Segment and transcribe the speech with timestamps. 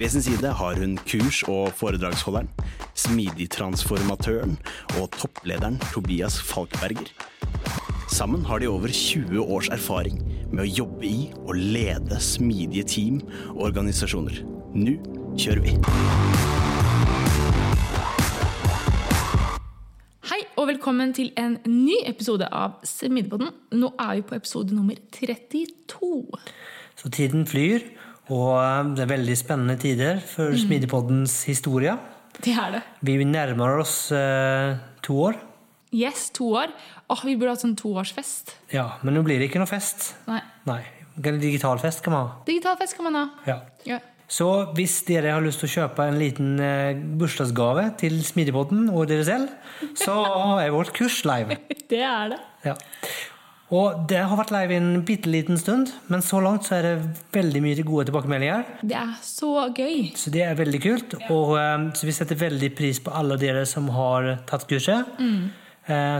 [0.00, 2.46] Ved sin side har hun kurs- og foredragsholderen,
[2.96, 4.54] smidigtransformatøren
[4.96, 7.10] og topplederen Tobias Falkberger.
[8.08, 10.22] Sammen har de over 20 års erfaring
[10.54, 14.40] med å jobbe i og lede smidige team og organisasjoner.
[14.72, 14.96] Nå
[15.36, 15.76] kjører vi!
[20.32, 23.52] Hei og velkommen til en ny episode av Smidigpodden.
[23.76, 26.40] Nå er vi på episode nummer 32.
[26.96, 27.84] Så tiden flyr,
[28.30, 31.96] og eh, det er veldig spennende tider for Smidigpoddens historie.
[32.40, 32.82] Det er det.
[33.04, 35.40] Vi nærmer oss eh, to år.
[35.90, 36.70] Yes, to år.
[37.10, 38.54] Åh, vi burde hatt sånn toårsfest.
[38.70, 40.12] Ja, men nå blir det ikke noe fest.
[40.30, 40.38] Nei.
[40.70, 40.80] Nei,
[41.18, 42.38] digital fest kan man ha.
[42.46, 43.26] Digital fest kan man ha.
[43.50, 43.58] Ja.
[43.88, 43.98] Ja.
[44.30, 49.08] Så hvis dere har lyst til å kjøpe en liten eh, bursdagsgave til Smidigpodden og
[49.10, 49.50] dere selv,
[49.98, 50.14] så
[50.62, 51.58] er vårt kurs live.
[51.90, 52.40] Det er det.
[52.68, 52.76] Ja.
[53.70, 56.94] Og det har vært live en bitte liten stund, men så langt så er det
[57.36, 58.66] veldig mye gode tilbakemeldinger.
[58.82, 60.10] Det er så gøy.
[60.18, 61.16] Så det er veldig kult.
[61.30, 65.18] Og, eh, så vi setter veldig pris på alle dere som har tatt kurset.
[65.22, 65.50] Mm.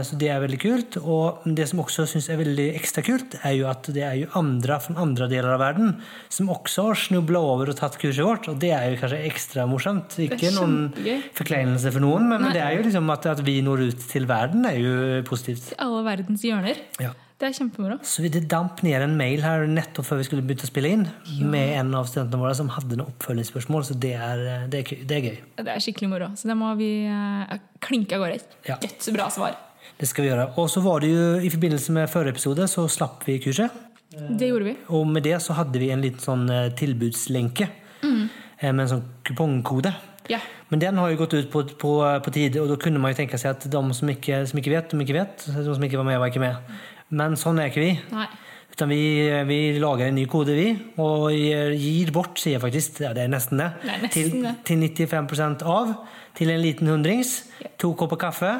[0.03, 0.97] Så det er veldig kult.
[0.99, 4.31] Og det som også syns er veldig ekstra kult, er jo at det er jo
[4.39, 5.93] andre fra andre deler av verden
[6.33, 8.49] som også har snubla over og tatt kurset vårt.
[8.51, 10.17] Og det er jo kanskje ekstra morsomt.
[10.25, 10.91] Ikke noen
[11.37, 12.53] forkleinelse for noen, men Nei.
[12.57, 14.95] det er jo liksom at, at vi når ut til verden, er jo
[15.29, 15.71] positivt.
[15.71, 16.87] Til alle verdens hjørner.
[17.01, 17.13] Ja.
[17.41, 17.95] Det er kjempemoro.
[18.05, 21.07] Så det damp ned en mail her nettopp før vi skulle begynne å spille inn,
[21.41, 25.17] med en av studentene våre som hadde noen oppfølgingsspørsmål, så det er, det er, det
[25.17, 25.39] er gøy.
[25.57, 26.27] Det er skikkelig moro.
[26.37, 28.37] Så det må vi eh, klinke av gårde.
[28.69, 28.77] Ja.
[29.17, 29.57] bra svar.
[29.97, 30.45] Det skal vi gjøre.
[30.61, 33.81] Og så var det jo i forbindelse med forrige episode, så slapp vi kurset.
[34.13, 34.77] Det gjorde vi.
[34.93, 37.71] Og med det så hadde vi en liten sånn eh, tilbudslenke
[38.05, 38.23] mm.
[38.69, 39.95] med en sånn kupongkode.
[40.29, 40.37] Ja.
[40.69, 43.23] Men den har jo gått ut på, på, på tid, og da kunne man jo
[43.23, 45.47] tenke seg at de som ikke, som ikke vet, de ikke vet.
[45.49, 46.75] De som ikke var med, var ikke med.
[47.11, 47.91] Men sånn er ikke vi.
[48.13, 48.27] Nei.
[48.71, 49.01] Utan vi,
[49.49, 50.69] vi lager en ny kode, vi,
[51.03, 54.53] og gir bort, sier jeg faktisk, ja, det er nesten det, er nesten til, det.
[54.69, 55.91] til 95% av,
[56.39, 57.33] til en liten hundrings,
[57.81, 58.53] to kopper kaffe.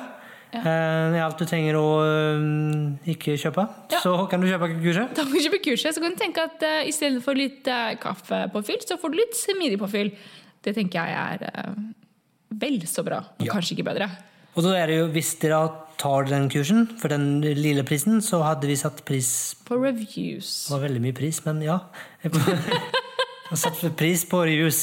[0.52, 3.64] Eh, er alt du trenger å eh, ikke kjøpe.
[3.94, 4.02] Ja.
[4.04, 5.14] Så kan du kjøpe kurset.
[5.16, 7.70] Da kan du kjøpe kurset, så kan du tenke at uh, i stedet for litt
[7.72, 10.12] uh, kaffepåfyll, så får du litt smidig påfyll.
[10.62, 11.80] Det tenker jeg er uh,
[12.62, 13.54] vel så bra, og Ja.
[13.56, 14.10] kanskje ikke bedre.
[14.56, 15.62] Og da er det jo, hvis dere
[16.02, 19.30] tar den kursen for den lille prisen, så hadde vi satt pris
[19.68, 20.50] På reviews.
[20.68, 21.78] Det var veldig mye pris, men ja.
[22.24, 22.32] Vi
[23.52, 24.82] har satt pris på reviews.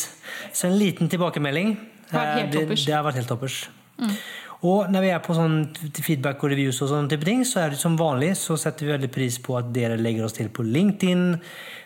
[0.52, 1.74] Så en liten tilbakemelding.
[2.12, 2.84] Har vært helt Eh, det, toppers.
[2.88, 3.58] det har vært helt toppers.
[4.66, 5.52] Og når vi er på sånn
[6.02, 8.90] feedback og reviews, og sånne type ting, så er det som vanlig så setter vi
[8.96, 11.36] veldig pris på at dere legger oss til på LinkedIn,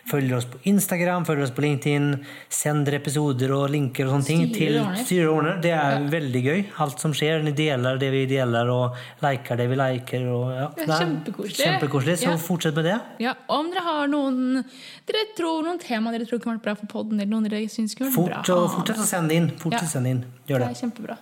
[0.09, 2.07] følger oss på Instagram, følger oss på LinkedIn,
[2.49, 5.61] sender episoder og linker og sånne ting til styrer og ordner.
[5.61, 6.63] Det er veldig gøy.
[6.81, 7.43] Alt som skjer.
[7.45, 10.25] Ni deler det vi deler, og liker det vi liker.
[10.33, 10.67] Og, ja.
[10.79, 11.61] Det er kjempekoselig.
[11.61, 12.17] Kjempekoselig.
[12.23, 12.37] Så Ja.
[12.49, 12.97] fortsett med det.
[13.19, 14.65] Ja, om dere har noen
[15.05, 17.93] Dere tror noen tema dere tror kunne vært bra for podden, eller noen dere syns
[17.93, 19.51] kunne vært bra fortsett å sende inn.
[19.59, 19.87] Fortsett Ja.
[19.99, 20.25] sende inn.
[20.47, 20.69] Gjør Det det.
[20.73, 21.17] er kjempebra.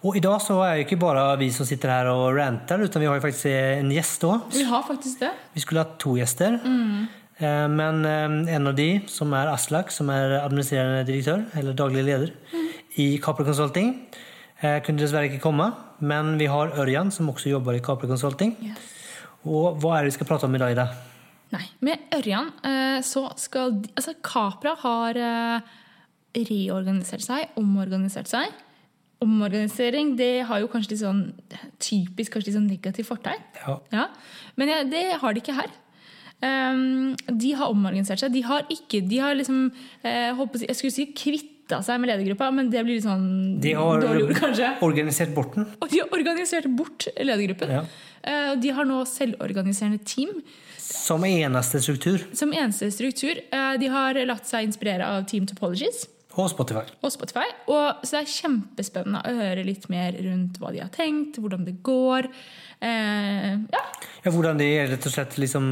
[0.00, 3.02] Og i dag så er det ikke bare vi som sitter her og ranter, utan
[3.02, 4.46] vi har jo faktisk en gjest òg.
[4.54, 5.32] Vi har faktisk det.
[5.52, 6.56] Vi skulle hatt to gjester.
[6.64, 7.08] Mm.
[7.72, 12.32] Men eh, en av de, som er Aslak, som er administrerende direktør, eller daglig leder,
[13.00, 13.94] i Capri Consulting,
[14.60, 15.70] eh, kunne dessverre ikke komme.
[16.00, 18.56] Men vi har Ørjan, som også jobber i Capri Consulting.
[18.64, 18.88] Yes.
[19.48, 20.88] Og hva er det vi skal prate om i dag, Ida?
[21.50, 25.78] Nei, med Ørjan eh, så skal de, Altså, Capra har eh,
[26.36, 28.52] reorganisert seg, omorganisert seg.
[29.20, 31.22] Omorganisering det har jo kanskje litt sånn
[31.82, 33.42] typisk kanskje litt sånn negativ fortegn.
[33.92, 34.06] Ja.
[34.56, 35.70] Men ja, det har de ikke her.
[36.40, 38.32] Um, de har omorganisert seg.
[38.32, 39.66] De har ikke De har liksom
[40.08, 43.26] eh, si, Jeg skulle si kvitta seg med ledergruppa, men det blir litt sånn
[43.60, 44.70] De har dårlig ord, kanskje.
[44.86, 45.66] organisert bort den.
[45.84, 47.74] Og de har organisert bort ledergruppen.
[47.76, 47.82] Ja.
[48.24, 50.32] Uh, de har nå selvorganiserende team
[50.80, 52.24] Som eneste struktur.
[52.32, 53.36] som eneste struktur.
[53.52, 56.06] Uh, de har latt seg inspirere av Team Topologies.
[56.38, 56.84] Og Spotify.
[57.02, 57.46] og Spotify.
[57.66, 61.64] Og, så det er kjempespennende å høre litt mer rundt hva de har tenkt, hvordan
[61.66, 62.28] det går.
[62.80, 63.82] Eh, ja.
[64.22, 65.66] Ja, hvordan de rett og slett liksom,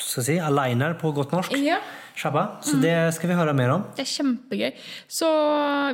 [0.00, 1.56] skal si, aligner på godt norsk.
[1.60, 1.82] ja.
[2.16, 2.46] Shabba.
[2.64, 3.82] Så det skal vi høre mer om.
[3.96, 4.70] Det er kjempegøy.
[5.18, 5.28] Så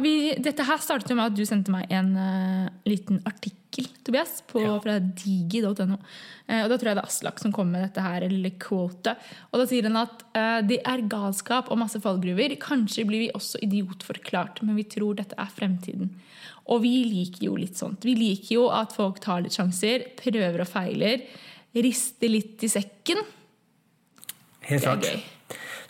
[0.04, 4.36] vi, dette her startet jo med at du sendte meg en uh, liten artikkel, Tobias,
[4.46, 5.98] på, fra digi.no.
[6.46, 9.16] Uh, og da tror jeg det er Aslak som kommer med dette her, eller quote.
[9.50, 12.54] Og da sier han at uh, det er galskap og masse fallgruver.
[12.62, 16.14] Kanskje blir vi også idiotforklart, men vi tror dette er fremtiden.
[16.70, 18.06] Og vi liker jo litt sånt.
[18.06, 21.26] Vi liker jo at folk tar litt sjanser, prøver og feiler,
[21.74, 23.26] rister litt i sekken.
[24.68, 25.06] Helt Det er klart.
[25.06, 25.22] gøy.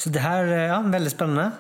[0.03, 1.53] Så det her er ja, veldig spennende.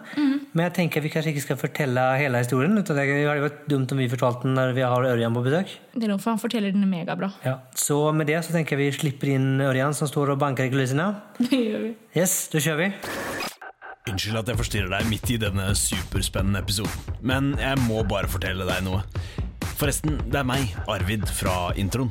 [0.52, 2.74] Men jeg tenker vi kanskje ikke skal fortelle hele historien.
[2.74, 5.70] Utan det hadde vært dumt om vi fortalte den når vi har Ørjan på besøk.
[5.94, 7.28] Det er noe, for Han forteller den megabra.
[7.46, 7.58] Ja.
[7.78, 10.72] Så med det så tenker jeg vi slipper inn Ørjan som står og banker i
[10.74, 11.06] kulissene.
[11.38, 11.92] Det gjør vi.
[12.18, 12.90] Yes, da kjører vi.
[14.10, 18.66] Unnskyld at jeg forstyrrer deg midt i denne superspennende episoden, men jeg må bare fortelle
[18.66, 19.04] deg noe.
[19.78, 22.10] Forresten, det er meg, Arvid, fra introen.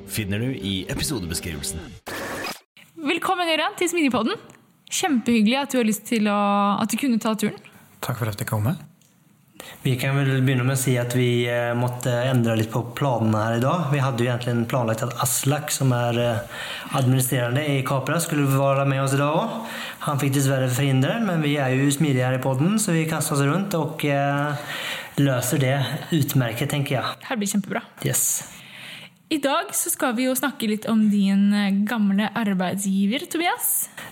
[0.11, 1.81] finner du i episodebeskrivelsen.
[3.01, 4.37] Velkommen Ørjan, til Smidigpodden.
[4.91, 6.39] Kjempehyggelig at du har lyst til å,
[6.83, 7.59] at du kunne ta turen.
[8.03, 8.67] Takk for at jeg kom.
[9.81, 13.43] Vi kan vel begynne med å si at vi eh, måtte endre litt på planene
[13.45, 13.87] her i dag.
[13.93, 16.61] Vi hadde jo egentlig planlagt at Aslak, som er eh,
[16.97, 19.75] administrerende i Capra, skulle være med oss i dag òg.
[20.07, 23.37] Han fikk dessverre forhinder, men vi er jo smidige her i poden, så vi kaster
[23.37, 24.73] oss rundt og eh,
[25.21, 25.77] løser det
[26.17, 27.21] utmerket, tenker jeg.
[27.21, 27.85] Det her blir kjempebra.
[28.05, 28.43] Yes.
[29.31, 33.67] I dag så skal vi jo snakke litt om din eh, gamle arbeidsgiver, Tobias.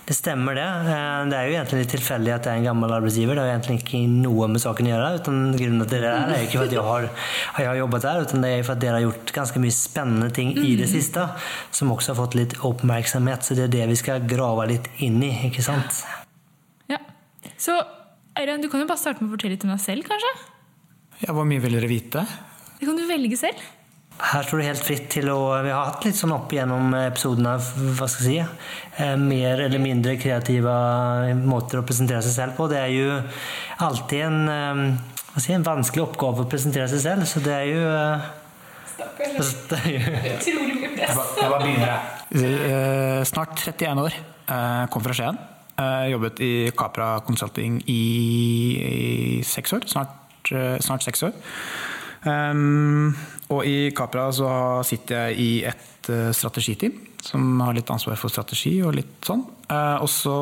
[0.08, 0.64] Det stemmer det.
[0.64, 3.36] Eh, Det er jo egentlig litt tilfeldig at det er en gammel arbeidsgiver.
[3.36, 5.10] Det har egentlig ikke noe med saken å gjøre.
[5.20, 7.08] uten grunnen til det er ikke for at jeg har,
[7.60, 10.30] jeg har jobbet der, men det er for at dere har gjort ganske mye spennende
[10.38, 11.26] ting i det siste,
[11.70, 13.44] som også har fått litt oppmerksomhet.
[13.44, 16.00] Så det er det vi skal grave litt inn i, ikke sant?
[16.88, 16.96] Ja.
[17.60, 17.76] Så
[18.40, 20.32] Ørjan, du kan jo bare starte med å fortelle litt om deg selv, kanskje?
[21.26, 22.24] Ja, Hvor mye vil dere vite?
[22.80, 23.60] Det kan du velge selv.
[24.20, 27.54] Her står du helt fritt til å Vi har hatt litt sånn opp igjennom episodene
[27.56, 28.66] hva skal jeg si,
[29.00, 30.74] eh, mer eller mindre kreative
[31.40, 32.68] måter å presentere seg selv på.
[32.68, 33.16] Det er jo
[33.86, 34.82] alltid en, eh,
[35.32, 37.82] hva skal jeg si, en vanskelig oppgave å presentere seg selv, så det er jo
[37.88, 38.28] eh,
[40.36, 41.16] Utrolig mye press.
[41.40, 42.20] Jeg bare begynner, jeg.
[42.30, 44.14] Eh, Snart 31 år.
[44.48, 45.38] Eh, Kom fra Skien.
[45.80, 48.02] Eh, Jobbet i Capra Consulting i,
[49.40, 49.86] i seks år.
[49.88, 50.52] Snart,
[50.84, 51.32] snart seks år.
[52.26, 53.16] Um,
[53.50, 54.50] og i Capra så
[54.86, 59.42] sitter jeg i et eh, strategiteam som har litt ansvar for strategi og litt sånn.
[59.68, 60.36] Eh, og så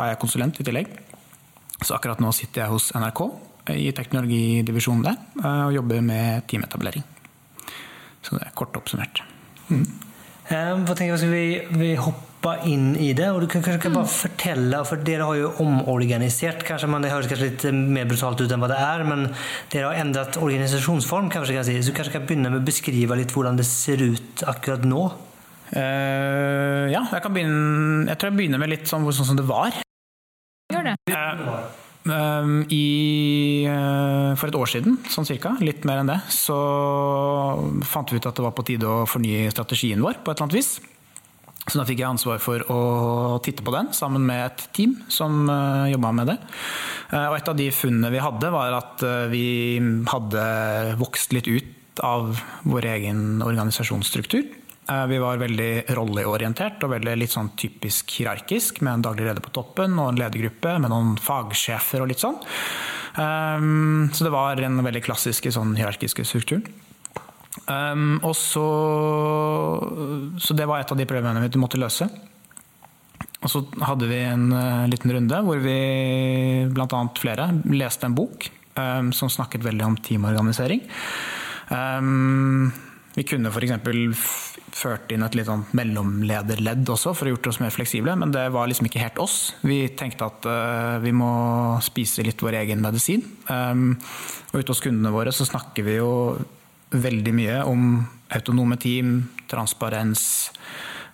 [0.00, 0.94] er jeg konsulent i tillegg.
[1.82, 3.22] Så akkurat nå sitter jeg hos NRK
[3.74, 7.04] i teknologidivisjonen der eh, og jobber med teametablering.
[8.22, 9.22] Så det er kort oppsummert.
[9.74, 9.82] Eh,
[10.46, 13.26] Hva tenker jeg, skal vi, vi hoppe inn i det?
[13.34, 16.62] Og du kan kanskje bare fortelle, for dere har jo omorganisert.
[16.66, 19.26] Kanskje men Det høres kanskje litt mer brutalt ut enn hva det er, men
[19.72, 21.30] dere har endret organisasjonsform.
[21.34, 21.78] kanskje kan si.
[21.82, 25.08] Så du kanskje kan begynne med å beskrive litt hvordan det ser ut akkurat nå?
[25.66, 29.48] Uh, ja, jeg kan begynne Jeg tror jeg begynner med litt sånn, sånn som det
[29.48, 29.74] var.
[30.70, 30.94] Gjør det.
[31.10, 36.56] Um, i, eh, for et år siden, sånn cirka, litt mer enn det, så
[37.86, 40.48] fant vi ut at det var på tide å fornye strategien vår på et eller
[40.48, 40.76] annet vis.
[41.66, 42.80] Så da fikk jeg ansvar for å
[43.42, 46.36] titte på den sammen med et team som uh, jobba med det.
[47.10, 49.46] Eh, og et av de funnene vi hadde, var at eh, vi
[50.06, 50.44] hadde
[51.00, 54.46] vokst litt ut av vår egen organisasjonsstruktur.
[54.88, 59.42] Eh, Vi var veldig rolleorientert og veldig litt sånn typisk hierarkisk, med en daglig leder
[59.42, 62.38] på toppen og en ledergruppe med noen fagsjefer og litt sånn.
[63.16, 66.66] Um, Så det var en veldig klassiske sånn hierarkiske strukturen.
[67.66, 68.66] Um, og så,
[70.38, 72.06] så det var et av de problemene vi måtte løse.
[73.42, 75.78] Og så hadde vi en eh, liten runde hvor vi,
[76.72, 77.00] bl.a.
[77.16, 80.82] flere, leste en bok um, som snakket veldig om teamorganisering.
[83.16, 84.55] Vi kunne f.eks.
[84.76, 88.44] ført inn et litt sånn mellomlederledd også for å gjort oss mer fleksible, men det
[88.54, 89.38] var liksom ikke helt oss.
[89.64, 91.30] Vi tenkte at uh, vi må
[91.84, 93.24] spise litt vår egen medisin.
[93.48, 93.94] Um,
[94.52, 96.10] og ute hos kundene våre så snakker vi jo
[96.92, 97.86] veldig mye om
[98.36, 99.16] autonome team,
[99.48, 100.26] transparens,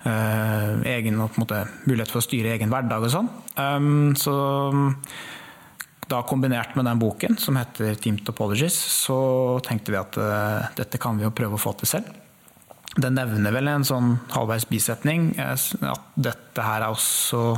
[0.06, 3.30] uh, egen, måte, mulighet for å styre egen hverdag og sånn.
[3.60, 4.34] Um, så
[6.12, 11.00] da kombinert med den boken som heter Team Topologies, så tenkte vi at uh, dette
[11.00, 12.21] kan vi jo prøve å få til selv.
[13.00, 17.54] Den nevner vel en sånn halvveis bisetning at dette her er også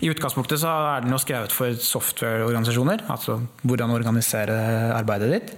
[0.00, 4.56] I utgangspunktet så er den jo skrevet for softwareorganisasjoner, altså hvordan organisere
[4.96, 5.52] arbeidet ditt.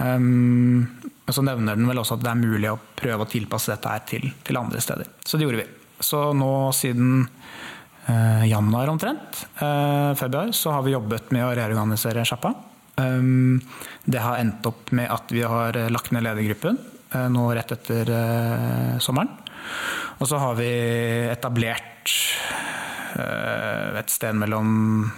[0.00, 3.70] Um, men så nevner den vel også at det er mulig å prøve å tilpasse
[3.70, 5.12] dette her til, til andre steder.
[5.22, 5.68] Så det gjorde vi.
[6.02, 7.20] Så nå siden
[8.08, 12.56] uh, januar omtrent, uh, februar, så har vi jobbet med å reorganisere sjappa.
[12.98, 13.60] Um,
[14.10, 18.10] det har endt opp med at vi har lagt ned ledergruppen eh, nå rett etter
[18.14, 19.32] eh, sommeren.
[20.20, 20.68] Og så har vi
[21.30, 22.12] etablert
[23.16, 25.08] eh, et sted mellom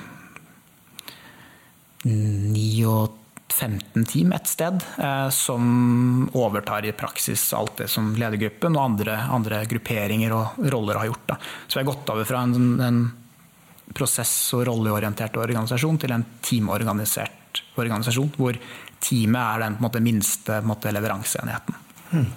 [2.03, 3.19] 9 og
[3.53, 9.19] 15 team et sted, eh, som overtar i praksis alt det som ledergruppen og andre,
[9.35, 11.27] andre grupperinger og roller har gjort.
[11.35, 11.41] Da.
[11.67, 13.03] Så vi har gått over fra en, en
[13.93, 18.57] prosess- og rolleorientert organisasjon til en teamorganisert organisasjon, hvor
[19.03, 21.79] teamet er den måte, minste måte, leveranseenheten.
[22.13, 22.31] Mm.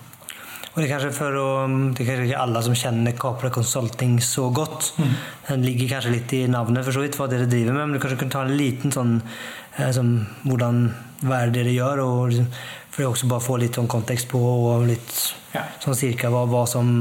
[0.75, 1.50] Og det er kanskje for å,
[1.95, 4.89] det er kanskje ikke alle som kjenner Capra Consulting så godt.
[5.00, 5.13] Mm.
[5.48, 7.86] Den ligger kanskje litt i navnet for så vidt, hva dere driver med.
[7.86, 10.89] Men du kanskje kunne ta en liten sånn eh, som, hvordan,
[11.24, 12.01] Hva er det dere gjør?
[12.03, 12.50] Og, liksom,
[12.91, 15.15] for å også bare få litt sånn kontekst på og litt
[15.53, 15.63] ja.
[15.84, 16.91] sånn cirka hva, hva, som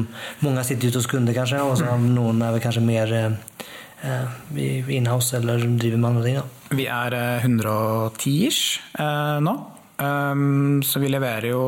[0.42, 2.08] Mange sitter ute hos kunder kanskje, og så mm.
[2.14, 3.36] noen er vel kanskje mer eh,
[4.04, 6.38] eh inhouse eller driver med andre ting.
[6.38, 6.63] Da.
[6.74, 7.14] Vi er
[7.44, 9.54] 110-ish eh, eh, nå.
[9.94, 11.60] Um, så vi leverer jo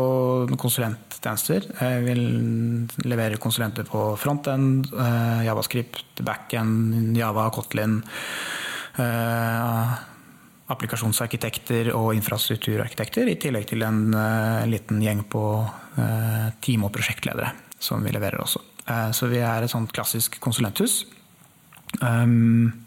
[0.59, 1.69] konsulenttjenester.
[1.79, 2.15] Eh, vi
[3.07, 4.91] leverer konsulenter på frontend,
[5.47, 8.01] Javascript, backend, Java, Kotlin.
[10.67, 14.01] Applikasjonsarkitekter og infrastrukturarkitekter, i tillegg til en
[14.67, 15.43] liten gjeng på
[16.65, 18.65] team- og prosjektledere som vi leverer også.
[19.15, 21.05] Så vi er et sånt klassisk konsulenthus.
[22.01, 22.86] Um,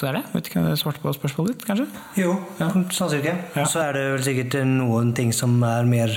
[0.00, 0.28] så det er det.
[0.32, 1.84] Vet ikke om det svarte på spørsmålet ditt, kanskje?
[2.16, 2.70] Jo, ja.
[2.96, 3.16] sånn.
[3.20, 3.66] Ja.
[3.68, 6.14] Så er det vel sikkert noen ting som er mer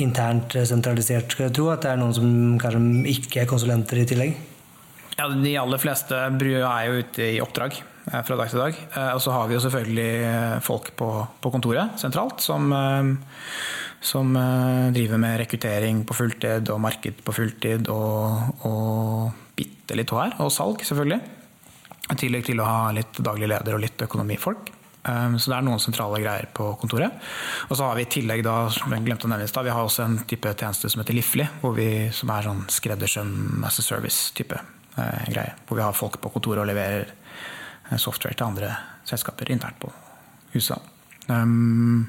[0.00, 1.66] internt sentralisert, skal jeg tro?
[1.68, 2.30] At det er noen som
[2.62, 2.80] kanskje
[3.12, 4.38] ikke er konsulenter i tillegg?
[5.18, 8.78] Ja, De aller fleste er jo ute i oppdrag eh, fra dag til dag.
[8.88, 11.08] Eh, og så har vi jo selvfølgelig eh, folk på,
[11.44, 12.72] på kontoret sentralt som,
[14.00, 14.32] som,
[14.96, 20.48] driver med rekruttering på fulltid og marked på fulltid og, og bitte litt her, og
[20.54, 21.20] salg, selvfølgelig.
[22.10, 24.72] I tillegg til å ha litt daglig leder og litt økonomifolk.
[25.08, 27.16] Ehm, så det er noen sentrale greier på kontoret.
[27.68, 30.04] Og så har vi i tillegg da, som jeg glemte å nevne vi har også
[30.04, 31.46] en type tjeneste som heter Lifli,
[32.12, 35.56] som er sånn skreddersøm as a service-type eh, greie.
[35.66, 38.74] Hvor vi har folk på kontoret og leverer eh, software til andre
[39.08, 39.92] selskaper internt på
[40.54, 40.96] huset.
[41.30, 42.08] Um,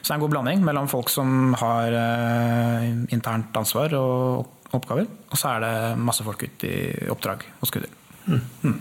[0.00, 5.06] så det er en god blanding mellom folk som har eh, internt ansvar og oppgaver,
[5.30, 7.92] og så er det masse folk ute i oppdrag hos skudder.
[8.26, 8.40] Mm.
[8.64, 8.78] Mm.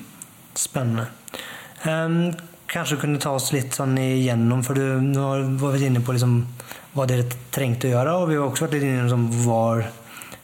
[0.55, 1.09] Spennende.
[1.85, 2.33] Um,
[2.71, 5.27] kanskje kunne ta oss litt sånn igjennom, for du nå
[5.61, 6.39] var vi inne på liksom,
[6.95, 9.85] hva dere trengte å gjøre, og vi har også vært litt inne på var,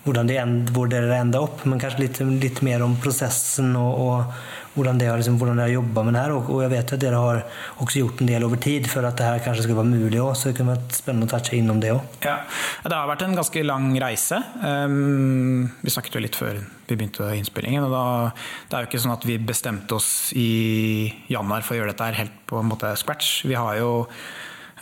[0.06, 4.04] hvordan det end, hvor dere enda opp, men kanskje litt, litt mer om prosessen og,
[4.06, 6.34] og hvordan har, liksom, hvordan har jobba med det her.
[6.36, 7.42] Og, og, jeg vet at dere har
[7.84, 10.32] også gjort en del over tid for at det her kanskje skulle være mulig òg,
[10.38, 12.20] så det kunne vært spennende å touche innom det òg.
[12.24, 12.38] Ja,
[12.86, 14.40] det har vært en ganske lang reise.
[14.62, 17.88] Um, vi snakket jo litt før vi begynte innspillingen.
[17.88, 18.06] og da,
[18.70, 22.08] Det er jo ikke sånn at vi bestemte oss i januar for å gjøre dette
[22.08, 23.44] her helt på en måte scratch.
[23.48, 23.92] Vi har jo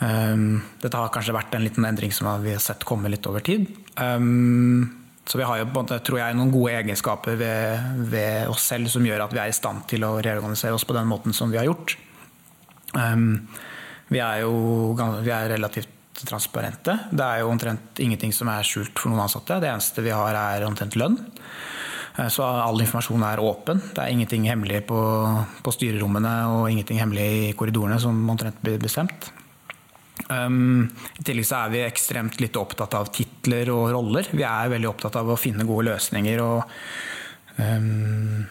[0.00, 3.42] um, Dette har kanskje vært en liten endring som vi har sett komme litt over
[3.46, 3.68] tid.
[3.98, 9.04] Um, så vi har jo, tror jeg, noen gode egenskaper ved, ved, oss selv som
[9.06, 11.60] gjør at vi er i stand til å reorganisere oss på den måten som vi
[11.60, 11.94] har gjort.
[12.96, 13.46] Um,
[14.10, 14.54] vi er jo
[15.22, 16.96] vi er relativt transparente.
[17.14, 19.60] Det er jo omtrent ingenting som er skjult for noen ansatte.
[19.62, 21.16] Det eneste vi har er omtrent lønn.
[22.16, 23.82] Eh, så all informasjon er åpen.
[23.94, 25.00] Det er ingenting hemmelig på,
[25.64, 29.30] på styrerommene og ingenting hemmelig i korridorene som omtrent blir bestemt.
[30.28, 33.08] Um, I tillegg så er vi ekstremt litt opptatt av
[33.40, 34.28] titler og roller.
[34.32, 36.62] Vi er veldig opptatt av å finne gode løsninger og,
[37.56, 38.44] um,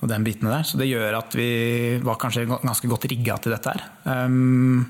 [0.00, 0.64] og den biten der.
[0.64, 3.86] Så det gjør at vi var kanskje ganske godt rigga til dette her.
[4.04, 4.84] Um,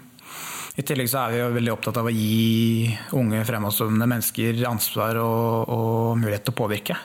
[0.76, 5.70] I tillegg så er vi veldig opptatt av å gi unge fremadstormende mennesker ansvar og,
[5.72, 6.96] og, mulighet til å påvirke.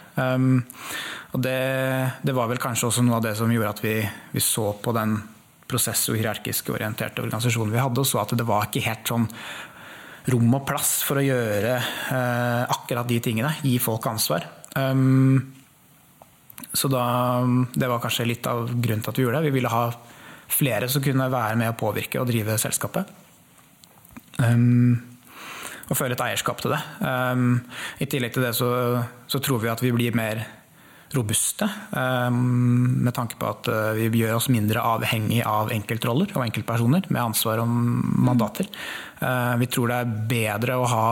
[1.32, 1.60] og det,
[2.22, 3.96] det, var vel kanskje også noe av det som gjorde at vi,
[4.34, 5.16] vi så på den
[5.72, 9.30] prosess- og hierarkisk orienterte organisasjonen vi hadde, og så at det var ikke helt sånn
[10.30, 13.56] rom og plass for å gjøre eh, akkurat de tingene.
[13.66, 14.46] Gi folk ansvar.
[14.78, 15.40] Um,
[16.72, 17.04] så da,
[17.74, 19.50] det var kanskje litt av grunnen til at vi gjorde det.
[19.50, 19.86] Vi ville ha
[20.52, 23.10] flere som kunne være med å påvirke og drive selskapet.
[24.42, 25.00] Um,
[25.92, 26.80] og føle et eierskap til det.
[27.04, 27.60] Um,
[28.00, 28.70] I tillegg til det så,
[29.28, 30.46] så, tror vi at vi blir mer
[31.16, 31.68] robuste.
[32.32, 37.62] Med tanke på at vi gjør oss mindre avhengig av enkeltroller og enkeltpersoner med ansvar
[37.64, 38.70] og mandater.
[39.62, 41.06] Vi tror det er bedre å ha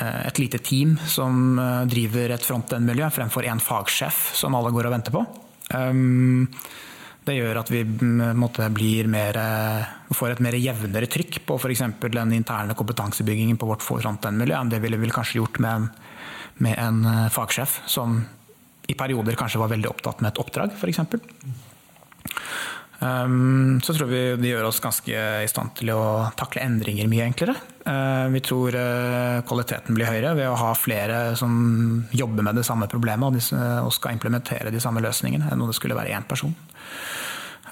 [0.00, 1.58] et lite team som
[1.90, 5.24] driver et front-end-miljø, fremfor én fagsjef som alle går og venter på.
[7.20, 9.36] Det gjør at vi blir mer,
[10.16, 11.84] får et mer jevnere trykk på f.eks.
[12.00, 15.88] den interne kompetansebyggingen på vårt frontend-miljø enn det ville vi kanskje gjort med en,
[16.64, 18.22] med en eh, fagsjef som
[18.90, 21.02] i perioder kanskje var veldig opptatt med et oppdrag, f.eks.
[23.00, 26.00] Um, så tror vi det gjør oss ganske i stand til å
[26.36, 27.54] takle endringer mye enklere.
[27.86, 31.54] Uh, vi tror uh, kvaliteten blir høyere ved å ha flere som
[32.12, 35.72] jobber med det samme problemet og, de, og skal implementere de samme løsningene, enn om
[35.72, 36.52] det skulle være én person.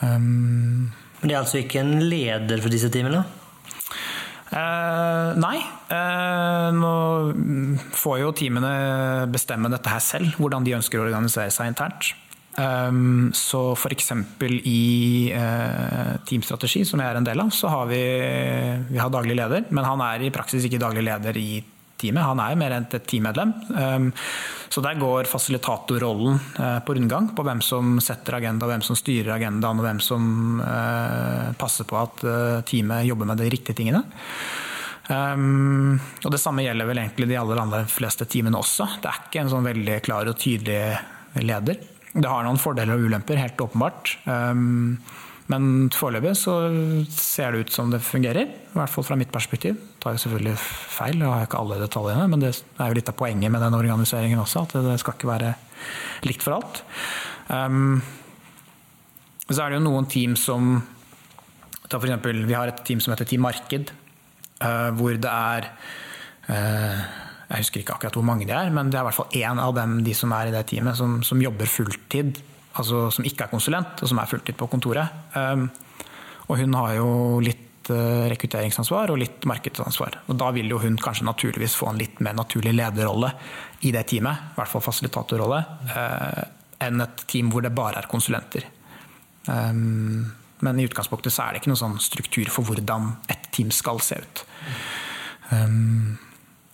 [0.01, 0.89] Um,
[1.21, 3.27] Men det er altså ikke en leder for disse teamene?
[4.49, 5.59] Uh, nei.
[5.91, 6.95] Uh, nå
[7.97, 8.73] får jo teamene
[9.33, 12.13] bestemme dette her selv, hvordan de ønsker å organisere seg internt.
[12.59, 14.09] Um, så f.eks.
[14.67, 18.03] i uh, teamstrategi, som jeg er en del av, så har vi,
[18.89, 19.69] vi har daglig leder.
[19.71, 21.51] Men han er i praksis ikke daglig leder i
[22.01, 22.25] teamet.
[22.25, 23.53] Han er jo mer enn et teammedlem.
[23.79, 24.09] Ehm,
[24.69, 29.35] så der går fasilitatorrollen eh, på rundgang, på hvem som setter agenda, hvem som styrer
[29.39, 34.05] agendaen, og hvem som eh, passer på at eh, teamet jobber med de riktige tingene.
[35.09, 38.91] Um, og Det samme gjelder vel egentlig de aller, aller fleste teamene også.
[39.01, 40.83] Det er ikke en sånn veldig klar og tydelig
[41.41, 41.81] leder.
[42.13, 44.19] Det har noen fordeler og ulemper, helt åpenbart.
[44.29, 44.99] Um,
[45.49, 46.59] men foreløpig så
[47.09, 49.79] ser det ut som det fungerer, i hvert fall fra mitt perspektiv.
[49.99, 53.17] Tar jeg selvfølgelig feil, jeg har ikke alle detaljene, men det er jo litt av
[53.19, 55.55] poenget med den organiseringen også, at det skal ikke være
[56.29, 56.83] likt for alt.
[57.49, 57.99] Um,
[59.49, 60.77] så er det jo noen team som
[61.89, 63.95] for eksempel, Vi har et team som heter Team Marked,
[64.61, 65.71] uh, hvor det er
[66.51, 66.99] uh,
[67.49, 69.63] Jeg husker ikke akkurat hvor mange det er, men det er i hvert fall én
[69.63, 72.43] av dem, de som er i det teamet, som, som jobber fulltid
[72.79, 75.15] altså som ikke er konsulent, og som er fulltid på kontoret.
[75.35, 75.69] Um,
[76.49, 77.09] og hun har jo
[77.45, 80.21] litt uh, rekrutteringsansvar og litt markedsansvar.
[80.29, 83.33] Og da vil jo hun kanskje naturligvis få en litt mer naturlig lederrolle
[83.87, 85.61] i det teamet, i hvert fall fasilitatorrolle,
[85.93, 86.43] uh,
[86.87, 88.67] enn et team hvor det bare er konsulenter.
[89.49, 90.29] Um,
[90.65, 94.01] men i utgangspunktet så er det ikke noen sånn struktur for hvordan et team skal
[94.03, 94.43] se ut.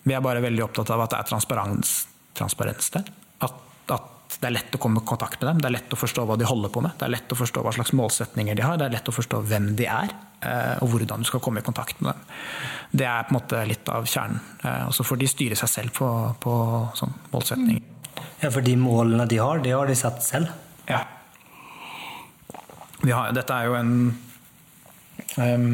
[0.04, 1.92] Vi er bare veldig opptatt av at det er transparens,
[2.36, 3.10] transparens der.
[3.44, 3.60] At,
[3.92, 6.24] at det er lett å komme i kontakt med dem, det er lett å forstå
[6.28, 6.94] hva de holder på med.
[6.98, 9.40] Det er lett å forstå hva slags målsetninger de har, det er lett å forstå
[9.48, 10.12] hvem de er,
[10.44, 12.36] eh, og hvordan du skal komme i kontakt med dem.
[12.90, 14.42] Det er på en måte litt av kjernen.
[14.62, 16.10] Eh, og så får de styre seg selv på,
[16.42, 16.54] på
[16.98, 17.90] sånn målsetninger.
[18.42, 20.52] Ja, for de målene de har, de har de satt selv?
[20.88, 21.04] Ja.
[23.04, 23.94] Har, dette er jo en
[25.36, 25.72] um,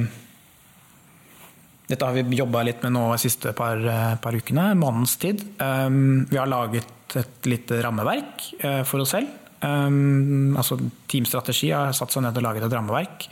[1.91, 5.43] dette har vi jobba litt med nå de siste par, eh, par ukene, månedens tid.
[5.59, 6.87] Um, vi har laget
[7.19, 9.37] et lite rammeverk uh, for oss selv.
[9.61, 10.79] Um, altså
[11.11, 13.27] Teamstrategi har satt seg ned og laget et rammeverk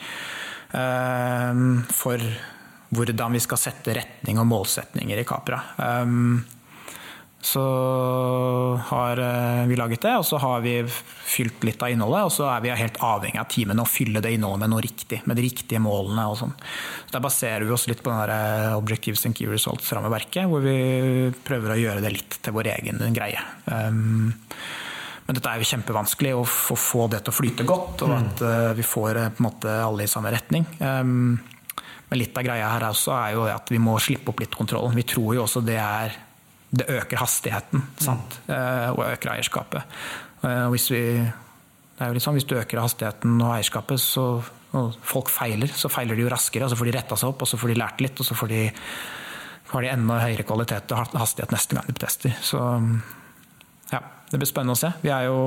[0.76, 2.20] um, for
[2.92, 5.60] hvordan vi skal sette retning og målsetninger i Capra.
[5.80, 6.40] Um,
[7.48, 12.26] så har eh, vi laget det, og så har vi fylt litt av innholdet.
[12.28, 15.22] Og så er vi helt avhengig av teamene å fylle det innholdet med noe riktig.
[15.24, 16.52] Med de riktige målene og sånn.
[17.06, 20.76] Så Der baserer vi oss litt på det eh, Objectives and Key Results-rammeverket, hvor vi
[21.46, 23.40] prøver å gjøre det litt til vår egen greie.
[23.64, 24.34] Um,
[25.28, 28.70] men dette er jo kjempevanskelig å få det til å flyte godt, og at uh,
[28.76, 30.68] vi får på en måte alle i samme retning.
[30.80, 31.36] Um,
[32.08, 34.96] men litt av greia her også er jo at vi må slippe opp litt kontrollen.
[34.96, 36.16] Vi tror jo også det er
[36.70, 38.40] det øker hastigheten sant?
[38.46, 38.92] Mm.
[38.92, 39.98] og øker eierskapet.
[40.44, 44.02] Eh, og hvis, vi, det er jo litt sånn, hvis du øker hastigheten og eierskapet,
[44.02, 44.26] så,
[44.78, 46.66] og folk feiler, så feiler de jo raskere.
[46.66, 48.36] og Så får de retta seg opp, og så får de lært litt, og så
[48.38, 48.64] får de,
[49.72, 52.36] har de enda høyere kvalitet og hastighet neste gang de tester.
[52.44, 52.62] Så
[53.90, 54.90] ja, det blir spennende å se.
[55.00, 55.38] Vi er jo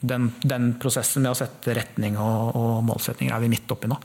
[0.00, 3.98] den, den prosessen med å sette retning og, og, målsetninger er vi midt oppi nå.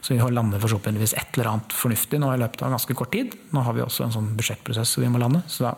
[0.00, 3.36] Så vi lander forhåpentligvis et eller annet fornuftig nå i løpet av ganske kort tid.
[3.52, 5.76] Nå har vi også en sånn budsjettprosess vi må lande, så da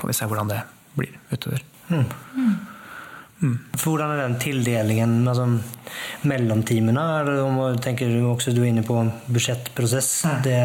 [0.00, 0.62] får vi se hvordan det
[0.96, 1.64] blir utover.
[1.90, 2.04] Mm.
[3.40, 3.56] Mm.
[3.72, 5.46] Hvordan er den tildelingen altså,
[6.28, 7.04] mellom teamene?
[7.80, 8.98] tenker du også du er inne på
[9.32, 10.10] budsjettprosess.
[10.28, 10.40] Mm.
[10.44, 10.58] Det,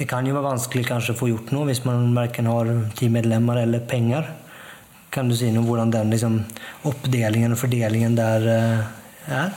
[0.00, 3.62] det, kan jo være vanskelig kanskje å få gjort noe hvis man verken har teammedlemmer
[3.62, 4.26] eller penger.
[5.12, 6.38] Kan du si noe om hvordan den liksom,
[6.88, 9.52] oppdelingen og fordelingen der uh, er?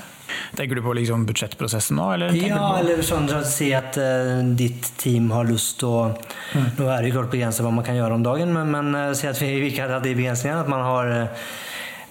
[0.55, 2.07] Tenker du på liksom budsjettprosessen nå?
[2.15, 6.75] Eller ja, eller sånn å si at uh, ditt team har lyst til å mm.
[6.79, 9.13] Nå er det jo klart begrenset hva man kan gjøre om dagen, men, men uh,
[9.15, 10.65] si at vi ikke hadde de begrensningene.
[10.65, 11.49] At man har uh,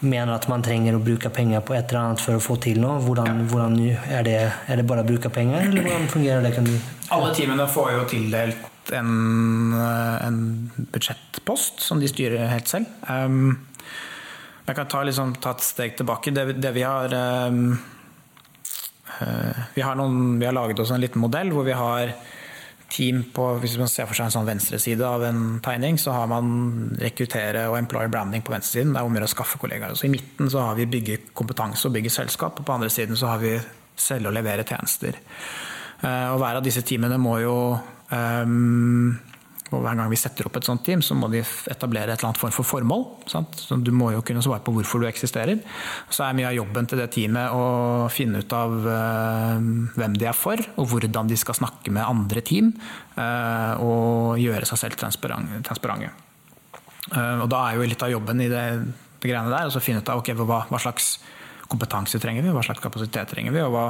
[0.05, 2.81] mener at man trenger å bruke penger på et eller annet for å få til
[2.81, 3.01] noe.
[3.05, 6.65] Hvordan, hvordan er, det, er, det, bare å bruke penger, eller hvordan fungerer det?
[6.65, 6.95] Du...
[7.15, 10.39] Alle teamene får jo tildelt en, en,
[10.93, 12.91] budsjettpost som de styrer helt selv.
[13.09, 13.67] Um,
[14.65, 16.33] Jeg kan ta, liksom, ta, et steg tilbake.
[16.33, 17.13] Det, det vi har
[17.49, 17.75] um,
[19.21, 22.15] uh, vi, har noen, vi har laget oss en liten modell hvor vi har
[22.95, 26.29] team på Hvis man ser for seg en sånn venstreside av en tegning, så har
[26.31, 28.93] man rekruttere og employer branding på venstresiden.
[28.95, 29.97] Det er om å skaffe kollegaer.
[29.99, 33.19] Så I midten så har vi bygge kompetanse og bygge selskap, og på andre siden
[33.19, 33.57] så har vi
[33.99, 35.19] selge og levere tjenester.
[36.05, 37.57] Uh, og hver av disse teamene må jo
[39.75, 42.31] og hver gang vi setter opp et sånt team, så må de etablere et eller
[42.31, 43.05] annet form for formål.
[43.31, 43.57] Sant?
[43.59, 45.63] Så du må jo kunne svare på hvorfor du eksisterer.
[46.13, 47.65] Så er mye av jobben til det teamet å
[48.13, 49.57] finne ut av uh,
[49.97, 52.73] hvem de er for, og hvordan de skal snakke med andre team,
[53.17, 56.13] uh, og gjøre seg selv transparente.
[57.11, 58.65] Uh, og da er jo litt av jobben i det,
[59.21, 61.17] det greiene der å finne ut av okay, hva, hva, slags
[61.71, 63.89] kompetanse trenger vi, hva slags kapasitet trenger vi, og hva,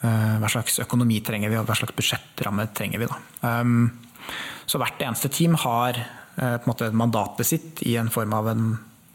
[0.00, 3.08] hva slags økonomi trenger vi, og hva slags budsjettramme trenger vi.
[3.10, 3.18] Da.
[3.60, 3.90] Um,
[4.70, 8.50] så hvert eneste team har eh, på en måte mandatet sitt i en form av
[8.52, 8.66] en,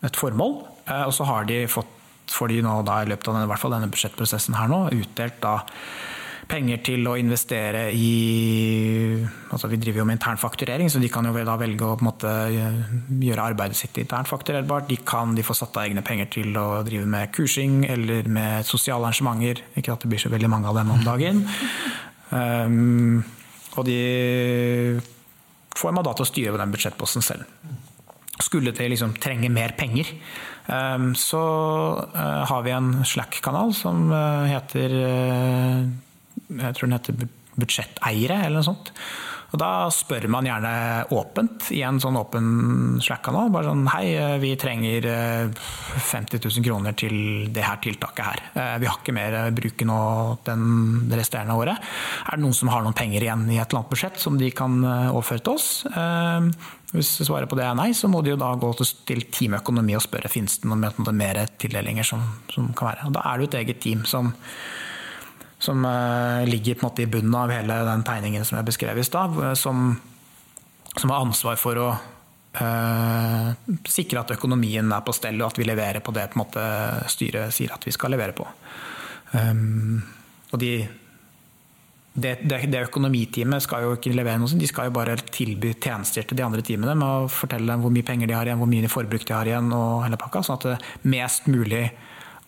[0.05, 0.57] et formål.
[0.83, 1.91] Eh, og så har de fått,
[2.31, 5.59] får de nå da, i løpet av denne, denne budsjettprosessen her nå, utdelt da
[6.49, 8.09] penger til å investere i
[9.55, 13.45] altså Vi driver jo med internfakturering, så de kan jo da velge å måte, gjøre
[13.53, 14.89] arbeidet sitt internfakturerbart.
[14.89, 18.67] De kan de få satt av egne penger til å drive med kursing eller med
[18.67, 19.63] sosiale arrangementer.
[19.79, 21.45] Ikke at det blir så veldig mange av dem om dagen.
[22.35, 23.23] Um,
[23.79, 23.99] og de
[25.75, 27.47] får mandat til å styre den budsjettposten selv.
[28.43, 30.09] Skulle de liksom trenge mer penger,
[30.67, 31.43] ehm, så
[32.11, 35.85] eh, har vi en Slack-kanal som eh, heter eh,
[36.49, 38.91] Jeg tror den heter Budsjetteiere, eller noe sånt.
[39.55, 40.71] Og da spør man gjerne
[41.15, 42.47] åpent i en sånn åpen
[43.03, 43.51] Slack-kanal.
[43.53, 44.09] Bare sånn Hei,
[44.41, 45.07] vi trenger
[45.53, 47.15] 50 000 kroner til
[47.55, 48.43] det her tiltaket her.
[48.81, 49.99] Vi har ikke mer bruk nå
[50.49, 50.65] den
[51.07, 51.79] det resterende året.
[52.25, 54.51] Er det noen som har noen penger igjen i et eller annet budsjett som de
[54.55, 55.69] kan overføre til oss?
[56.91, 60.03] Hvis svaret på det er nei, så må de jo da gå til teamøkonomi og
[60.03, 63.07] spørre finnes det noen mer tildelinger som, som kan være.
[63.07, 64.33] Og da er det jo et eget team som
[65.65, 68.99] som eh, ligger på en måte i bunnen av hele den tegningen som jeg beskrev
[69.01, 69.95] i stad, eh, som,
[70.95, 73.49] som, har ansvar for å uh,
[73.89, 76.65] sikre at økonomien er på stell, og at vi leverer på det på måte
[77.11, 78.47] styret sier at vi skal levere på.
[79.33, 79.99] Um,
[80.53, 80.71] og de,
[82.15, 86.23] det, det, det, økonomiteamet skal jo ikke levere noe, de skal jo bare tilby tjenester
[86.23, 88.71] til de andre teamene med å fortelle dem hvor mye penger de har igjen, hvor
[88.71, 91.89] mye forbruk de har igjen, og hele pakka, sånn at det mest mulig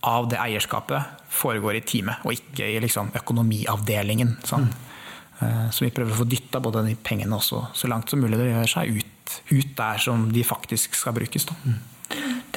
[0.06, 4.38] av det eierskapet foregår i teamet, og ikke i liksom økonomiavdelingen.
[4.46, 4.68] Sånn.
[4.70, 5.70] Mm.
[5.74, 8.50] Så vi prøver å få dytta både de pengene også, så langt som mulig det
[8.50, 11.46] gjør seg, ut, ut der som de faktisk skal brukes.
[11.66, 11.78] Mm.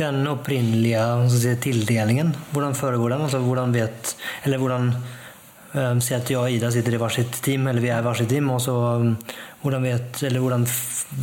[0.00, 1.02] Den opprinnelige
[1.34, 3.24] si, tildelingen, hvordan foregår den?
[3.26, 4.14] Altså, hvordan vet,
[4.46, 4.94] eller hvordan
[5.70, 8.32] Si at jeg og Ida sitter i hvert sitt team, eller vi er hvert sitt
[8.32, 8.48] team.
[8.50, 8.74] og så
[9.62, 10.64] hvordan, vet, eller hvordan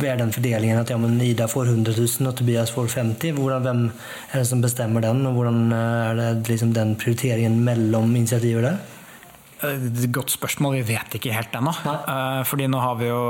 [0.06, 3.82] er den fordelingen at ja, Ida får 100 000 og Tobias får 50 hvordan, Hvem
[4.32, 8.70] er det som bestemmer den, og hvordan eh, er det liksom den prioriteringen mellom initiativer
[8.70, 8.78] der?
[10.14, 11.72] Godt spørsmål, vi vet ikke helt ennå.
[11.82, 13.22] Uh, fordi nå har vi jo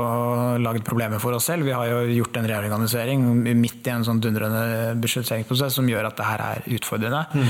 [0.61, 1.65] laget problemer for oss selv.
[1.65, 3.23] Vi har jo gjort en reorganisering
[3.57, 7.23] midt i en sånn dundrende budsjetteringsprosess som gjør at det her er utfordrende.
[7.33, 7.49] Mm.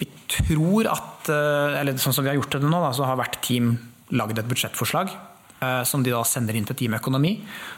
[0.00, 3.18] Vi tror at, uh, eller sånn som vi har gjort det nå, da, så har
[3.20, 3.74] hvert team
[4.14, 5.14] lagd et budsjettforslag
[5.60, 7.32] Eh, som de da sender inn til Team Økonomi.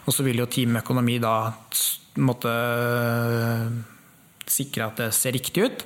[0.06, 1.34] Og så vil jo Team Økonomi da
[2.26, 3.66] måtte eh,
[4.48, 5.84] sikre at det ser riktig ut.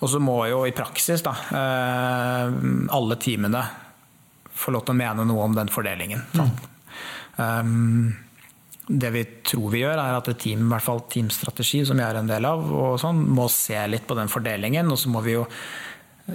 [0.00, 2.58] Og så må jo i praksis da, eh,
[2.94, 3.64] alle teamene
[4.54, 6.22] få lov til å mene noe om den fordelingen.
[7.32, 8.12] Mm.
[8.92, 12.08] Det vi tror vi gjør, er at et team, i hvert fall teamstrategi, som jeg
[12.08, 12.66] er en del av,
[13.00, 14.90] sånn, må se litt på den fordelingen.
[14.92, 15.46] Og så må vi jo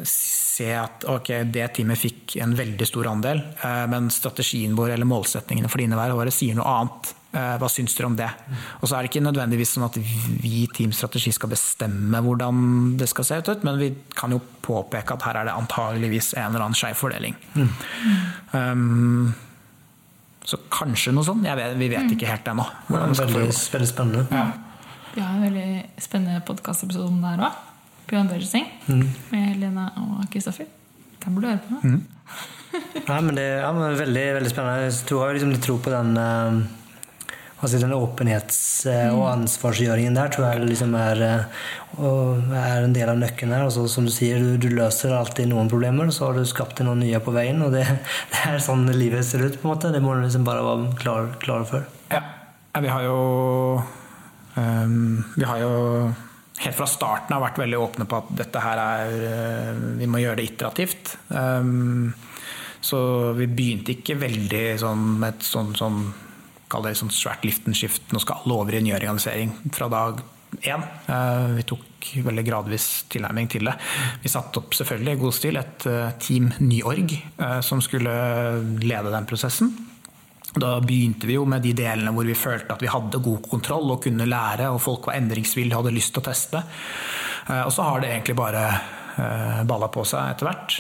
[0.07, 5.07] se at ok, det teamet fikk en veldig stor andel, eh, men strategien vår eller
[5.07, 7.13] målsettingene for dine hver året sier noe annet.
[7.37, 8.27] Eh, hva syns dere om det?
[8.81, 12.61] Og så er det ikke nødvendigvis sånn at vi i Team Strategi skal bestemme hvordan
[12.99, 16.49] det skal se ut, men vi kan jo påpeke at her er det antageligvis en
[16.51, 17.35] eller annen skeiv fordeling.
[17.55, 17.69] Mm.
[18.53, 19.35] Um,
[20.47, 21.43] så kanskje noe sånt.
[21.43, 22.63] Vet, vi vet ikke helt ennå.
[22.87, 24.23] Veldig, veldig spennende.
[24.31, 24.45] Ja.
[25.11, 27.63] Vi har en veldig spennende podkastepisode om det her òg.
[28.07, 29.07] Bjørn Børjesing mm.
[29.33, 30.69] med Lena og Kristoffer.
[31.23, 31.79] Den burde du høre på.
[31.83, 32.03] Mm.
[33.09, 34.85] ja, men det ja, men veldig, veldig spennende.
[34.85, 36.61] Jeg tror liksom de tror på den uh,
[37.57, 41.23] altså den åpenhets- uh, og ansvarsgjøringen der tror jeg liksom er,
[41.97, 43.65] er en del av nøkkelen her.
[43.65, 47.01] Altså, som du sier, du, du, løser alltid noen problemer, så har du skapt noen
[47.05, 47.61] nye på veien.
[47.65, 47.85] Og det,
[48.33, 49.57] det, er sånn livet ser ut.
[49.59, 49.93] på en måte.
[49.95, 51.87] Det må du liksom bare være klar, klar for.
[52.13, 52.23] Ja.
[52.77, 53.17] vi har jo
[54.55, 55.73] um, Vi har jo
[56.61, 60.21] helt fra starten har vært veldig åpne på at dette her er eh, Vi må
[60.23, 61.17] gjøre det iterativt.
[61.29, 62.13] Um,
[62.81, 66.01] så vi begynte ikke veldig sånn med et sånn, sånn
[66.67, 68.09] Kall det sånn svært liftenskift.
[68.11, 70.19] nå skal alle over i en organisering fra dag
[70.67, 70.83] én.
[71.07, 73.75] Eh, vi tok veldig gradvis tilnærming til det.
[74.23, 77.13] Vi satte opp selvfølgelig i god stil et eh, team Nyorg
[77.63, 78.11] som skulle
[78.83, 79.71] lede den prosessen.
[80.57, 83.91] Da begynte vi jo med de delene hvor vi følte at vi hadde god kontroll
[83.93, 86.61] og kunne lære, og folk var endringsvillige og hadde lyst til å teste.
[87.65, 88.63] Og så har det egentlig bare
[89.69, 90.79] balla på seg etter hvert.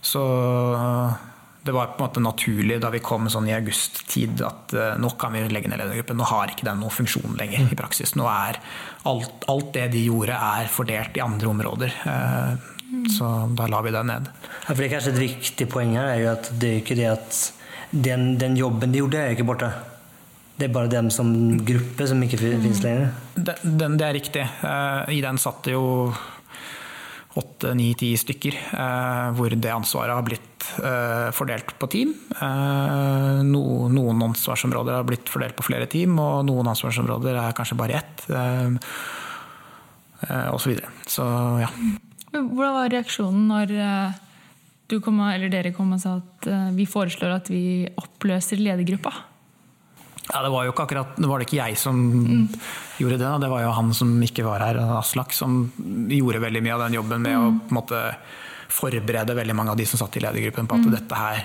[0.00, 0.22] Så
[1.68, 5.10] det var på en måte naturlig da vi kom sånn i august-tid at uh, nå
[5.20, 6.16] kan vi legge ned ledergruppen.
[6.16, 8.14] Nå har ikke den noen funksjon lenger i praksis.
[8.16, 8.56] Nå er
[9.08, 12.00] alt, alt det de gjorde, er fordelt i andre områder.
[12.08, 14.32] Uh, så da la vi det ned.
[14.32, 16.96] Ja, for det er kanskje Et viktig poeng her er jo at det er ikke
[16.96, 17.42] det at
[17.92, 19.68] den, den jobben de gjorde, er ikke borte.
[20.58, 21.30] Det er bare dem som
[21.68, 23.12] gruppe som ikke finnes lenger?
[23.36, 24.48] Den, den, det er riktig.
[24.64, 25.84] Uh, I den satt det jo
[27.38, 32.14] åtte, ni, ti stykker, eh, hvor det ansvaret har blitt eh, fordelt på team.
[32.34, 38.02] Eh, noen ansvarsområder har blitt fordelt på flere team, og noen ansvarsområder er kanskje bare
[38.02, 38.26] ett.
[40.50, 40.90] Og så videre.
[41.06, 41.24] Så
[41.62, 41.68] ja.
[42.34, 43.74] Hvordan var reaksjonen når
[45.04, 47.62] kom, dere kom og sa at vi foreslår at vi
[48.02, 49.14] oppløser ledergruppa?
[50.32, 52.42] Ja, Det var jo ikke akkurat, det var det ikke jeg som mm.
[53.00, 53.30] gjorde det.
[53.44, 55.60] Det var jo han som ikke var her, Aslak, som
[56.12, 57.46] gjorde veldig mye av den jobben med mm.
[57.46, 58.02] å på en måte,
[58.68, 60.92] forberede veldig mange av de som satt i ledergruppen på at mm.
[60.92, 61.38] dette her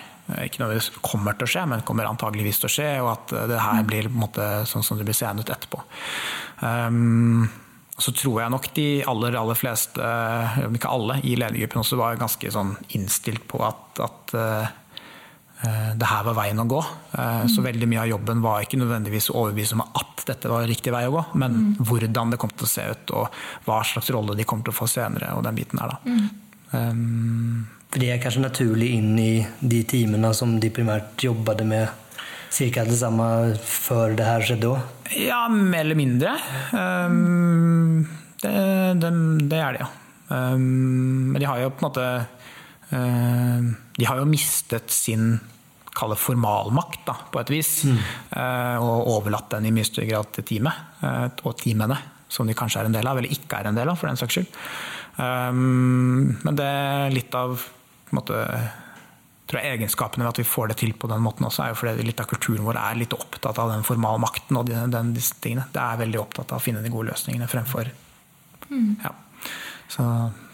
[0.43, 3.59] ikke nødvendigvis kommer til å skje, men kommer antageligvis til å skje, og at det
[3.59, 3.87] her mm.
[3.87, 5.79] blir på en måte, sånn som det blir seende ut etterpå.
[6.63, 7.47] Um,
[7.99, 10.11] så tror jeg nok de aller, aller fleste,
[10.67, 14.67] om ikke alle, i ledergruppen også var ganske sånn innstilt på at, at Eh,
[15.63, 16.79] det her var veien å gå.
[17.13, 17.67] Eh, så mm.
[17.67, 21.05] veldig mye av jobben var ikke nødvendigvis å overbevise om at dette var riktig vei
[21.07, 21.69] å gå, men mm.
[21.87, 24.77] hvordan det kom til å se ut, og hva slags rolle de kom til å
[24.77, 25.99] få senere, og den biten her, da.
[26.07, 26.29] Mm.
[26.73, 31.91] Um, For de er kanskje naturlig inn i de timene som de primært jobbet med
[32.53, 32.85] ca.
[32.87, 33.27] det samme
[33.61, 34.91] før det her skjedde òg?
[35.19, 36.33] Ja, mer eller mindre.
[36.73, 38.07] Um,
[38.41, 38.53] det,
[39.01, 39.13] det,
[39.51, 39.89] det, er det, ja.
[40.33, 42.05] Um, men de har jo på en måte
[42.89, 43.65] uh,
[43.99, 45.35] De har jo mistet sin
[45.93, 47.71] kalle formalmakt, da, på et vis.
[47.85, 48.01] Mm.
[48.39, 51.99] Eh, og overlatt den i mye større grad til teamet eh, og teamene,
[52.33, 54.19] som de kanskje er en del av, eller ikke er en del av, for den
[54.19, 54.61] saks skyld.
[55.13, 57.61] Um, men det er litt av
[58.17, 58.39] måte,
[59.45, 61.81] tror jeg egenskapene ved at vi får det til på den måten også, er jo
[61.83, 65.37] fordi litt av kulturen vår er litt opptatt av den formalmakten og den, den, disse
[65.43, 65.67] tingene.
[65.73, 67.91] Det er veldig opptatt av å finne de gode løsningene fremfor
[68.69, 68.89] mm.
[69.03, 69.13] ja.
[69.93, 70.03] Så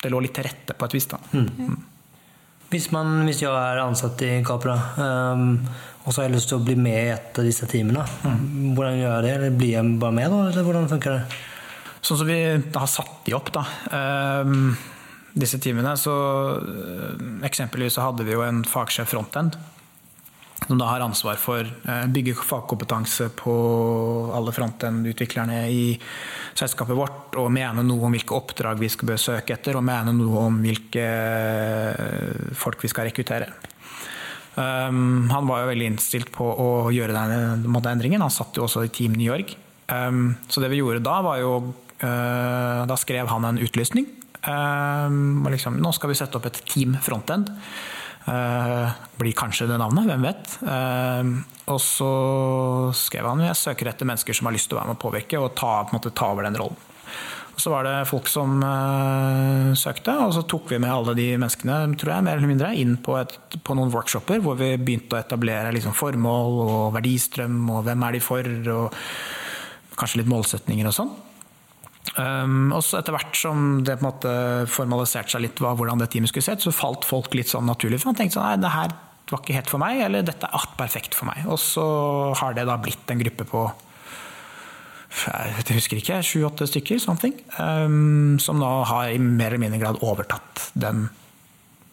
[0.01, 1.21] det lå litt til rette på et vis, da.
[1.31, 1.77] Mm.
[2.69, 4.75] Hvis, man, hvis jeg er ansatt i Capra,
[5.33, 5.55] um,
[6.03, 8.43] og så har jeg lyst til å bli med i et av disse teamene, mm.
[8.77, 9.31] hvordan gjør jeg det?
[9.39, 10.43] Eller blir jeg bare med, da?
[10.51, 11.39] Eller hvordan funker det?
[11.99, 13.65] Sånn som vi har satt de opp, da.
[13.89, 14.69] Um,
[15.39, 16.13] disse teamene, så
[16.61, 19.57] uh, Eksempelvis så hadde vi jo en fagsjef frontend
[20.67, 23.53] som da har ansvar for å eh, bygge fagkompetanse på
[24.35, 25.83] alle frontend-utviklerne i
[26.57, 30.45] selskapet vårt, og mene noe om hvilke oppdrag vi skal besøke etter, og mene noe
[30.49, 33.49] om hvilke eh, folk vi skal rekruttere.
[34.59, 38.23] Um, han var jo veldig innstilt på å gjøre denne endringen.
[38.25, 39.53] Han satt jo også i Team New York.
[39.87, 41.53] Um, så det vi gjorde da, var jo
[42.03, 44.09] uh, Da skrev han en utlysning.
[44.43, 47.53] Um, liksom, nå skal vi sette opp et Team Frontend.
[48.29, 50.51] Uh, blir kanskje det navnet, hvem vet.
[50.61, 51.39] Uh,
[51.73, 52.09] og så
[52.97, 55.41] skrev han jeg søker etter mennesker som har lyst til å være med å påvirke
[55.41, 56.77] og ta, måte, ta over den rollen.
[57.59, 61.25] Og så var det folk som uh, søkte, og så tok vi med alle de
[61.41, 63.33] menneskene tror jeg, mer eller mindre, inn på, et,
[63.65, 68.15] på noen workshoper hvor vi begynte å etablere liksom, formål og verdistrøm og hvem er
[68.15, 71.11] de for, og kanskje litt målsetninger og sånn.
[72.15, 74.31] Um, og så etter hvert som det på en måte
[74.71, 78.01] formaliserte seg litt hvordan det teamet skulle se ut, så falt folk litt sånn naturlig.
[78.01, 78.95] For man tenkte sånn nei, det her
[79.29, 81.45] var ikke helt for meg, eller dette er alt perfekt for meg.
[81.51, 81.85] Og så
[82.39, 83.67] har det da blitt en gruppe på
[85.09, 90.03] jeg husker ikke, sju-åtte stykker, something, um, som nå har i mer eller mindre grad
[90.05, 91.07] overtatt den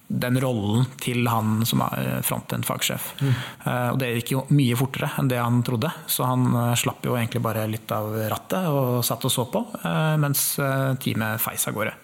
[0.07, 3.09] den rollen til han som er frontend-fagsjef.
[3.21, 3.33] Mm.
[3.65, 7.07] Uh, og det gikk jo mye fortere enn det han trodde, så han uh, slapp
[7.07, 9.63] jo egentlig bare litt av rattet og satt og så på,
[10.23, 10.49] mens
[11.03, 11.95] teamet feis av gårde.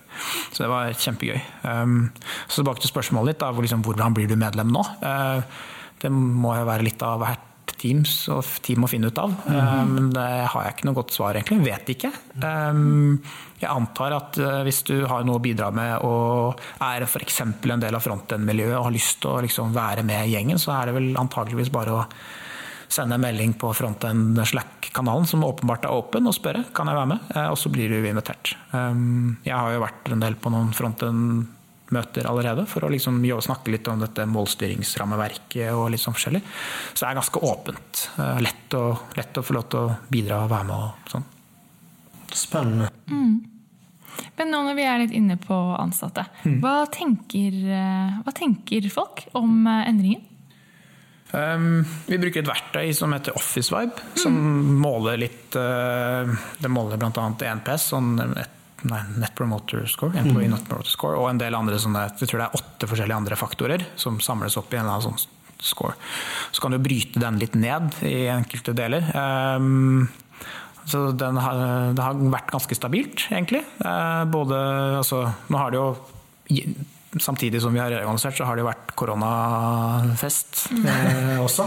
[0.53, 1.39] Så det var kjempegøy.
[1.65, 2.11] Um,
[2.47, 4.85] så tilbake til spørsmålet ditt, da, liksom, hvordan blir du medlem nå?
[6.03, 9.33] det må jo være litt av hvert Teams og team å finne ut av.
[9.47, 9.95] Mm.
[9.95, 11.63] Men det har jeg ikke noe godt svar, egentlig.
[11.67, 12.13] Vet ikke.
[12.43, 13.19] Um,
[13.63, 17.43] jeg antar at eh, hvis du har noe å bidra med og er f.eks.
[17.45, 20.75] en del av frontend-miljøet og har lyst til å liksom være med i gjengen, så
[20.77, 22.07] er det vel antageligvis bare å
[22.93, 27.13] sende en melding på frontend Slack-kanalen, som åpenbart er åpen, og spørre kan jeg være
[27.15, 27.33] med.
[27.35, 28.55] Eh, og så blir du invitert.
[28.75, 30.75] Um, jeg har jo vært en del på noen
[31.93, 36.43] frontend-møter allerede for å liksom snakke litt om dette målstyringsrammeverket og litt sånn forskjellig.
[36.95, 38.11] Så det er ganske åpent.
[38.19, 41.25] Eh, lett å, lett å få lov til å bidra og være med og sånn.
[42.33, 42.89] Spennende.
[44.37, 46.25] Men nå når vi er litt inne på ansatte,
[46.61, 50.29] hva, tenker, eh, hva tenker folk om eh, endringen?
[51.33, 54.35] Um, vi bruker et verktøy som heter Office Vibe, som
[54.83, 56.29] måler litt uh,
[56.61, 57.25] Det måler bl.a.
[57.49, 61.79] ENPS, sånn et, nei, Net Promoter Score, Employee Net Promoter Score, og en del andre
[61.83, 64.99] sånne, jeg tror det er åtte forskjellige andre faktorer som samles opp i en eller
[64.99, 65.95] annen sånn score.
[66.51, 69.07] Så kan du bryte den litt ned i enkelte deler.
[69.15, 70.09] Um,
[70.91, 71.61] så den har,
[71.95, 73.63] det har vært ganske stabilt, egentlig.
[73.85, 74.59] Uh, både,
[74.99, 75.93] altså, nå har det jo
[77.21, 81.67] samtidig som vi har reorganisert, så har det jo vært koronafest eh, også.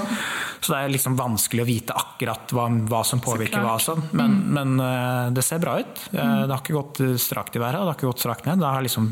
[0.60, 3.76] Så det er liksom vanskelig å vite akkurat hva, hva som påvirker hva.
[3.82, 4.08] Sånn.
[4.18, 4.58] Men, mm.
[4.58, 6.08] men eh, det ser bra ut.
[6.12, 8.64] Eh, det har ikke gått strakt i været, det har ikke gått strakt ned.
[8.64, 9.12] Det har liksom,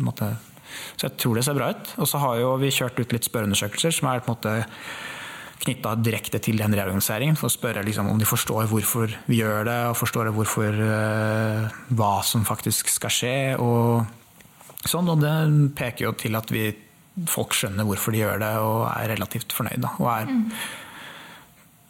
[0.00, 0.30] måtte,
[0.96, 1.94] så jeg tror det ser bra ut.
[2.00, 4.56] Og så har jo vi kjørt ut litt spørreundersøkelser som er på en måte
[5.62, 9.68] knytta direkte til den reorganiseringen, for å spørre liksom, om de forstår hvorfor vi gjør
[9.68, 13.36] det, og forstår hvorfor, uh, hva som faktisk skal skje.
[13.62, 14.21] og
[14.88, 15.32] Sånn, og det
[15.78, 16.70] peker jo til at vi,
[17.30, 19.84] folk skjønner hvorfor de gjør det og er relativt fornøyd.
[20.00, 20.40] Og er mm.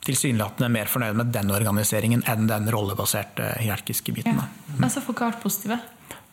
[0.09, 4.37] tilsynelatende mer fornøyd med den organiseringen enn den rollebaserte hierarkiske biten.
[4.37, 4.49] Ja.
[4.75, 4.83] Mm.
[4.83, 5.79] Altså folk har vært positive?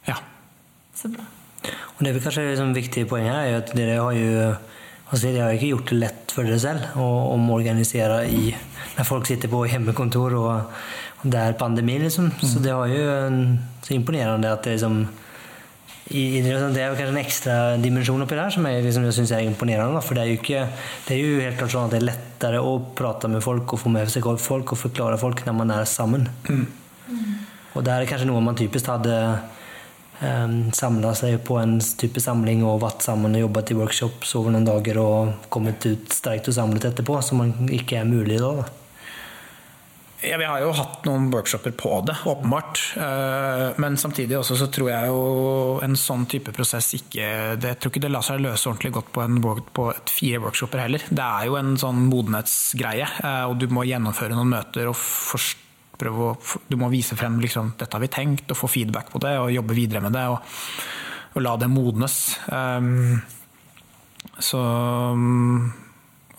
[0.10, 0.18] Ja.
[0.96, 1.24] Så bra.
[1.64, 4.52] Og det er kanskje liksom viktige poeng her er at dere har jo
[5.10, 8.52] altså dere har ikke gjort det lett for dere selv å omorganisere i,
[8.98, 10.76] når folk sitter på hjemmekontor og,
[11.24, 11.98] og det er pandemi.
[12.04, 12.30] Liksom.
[12.36, 12.46] Mm.
[12.52, 13.08] Så det har jo
[13.86, 15.02] så imponerende at det liksom
[16.10, 16.50] i, det
[16.82, 20.02] er jo kanskje en ekstra dimensjon oppi der som jeg, liksom, jeg syns er imponerende.
[20.02, 20.64] For det er, jo ikke,
[21.06, 23.84] det er jo helt klart sånn at det er lettere å prate med folk og
[23.84, 26.26] få med seg folk og forklare folk når man er sammen.
[26.50, 26.66] Mm.
[27.78, 32.22] Og det er kanskje noe man typisk hadde um, ehm, samla seg på en type
[32.24, 36.50] samling og vært sammen og jobbet i workshops over noen dager og kommet ut sterkt
[36.50, 38.56] og samlet etterpå, som ikke er mulig da.
[38.64, 38.89] da.
[40.22, 42.82] Ja, vi har jo hatt noen workshoper på det, åpenbart.
[43.00, 45.22] Eh, men samtidig også så tror jeg jo
[45.86, 49.14] en sånn type prosess ikke det, Jeg tror ikke det lar seg løse ordentlig godt
[49.16, 51.06] på, en, på fire workshoper heller.
[51.08, 55.68] Det er jo en sånn modenhetsgreie, eh, og du må gjennomføre noen møter og forstå
[56.12, 56.34] å,
[56.68, 59.52] du må vise frem liksom, dette har vi tenkt, og få feedback på det, og
[59.52, 60.28] jobbe videre med det.
[60.32, 60.40] Og,
[61.36, 62.20] og la det modnes.
[62.48, 63.20] Um,
[64.40, 64.62] så,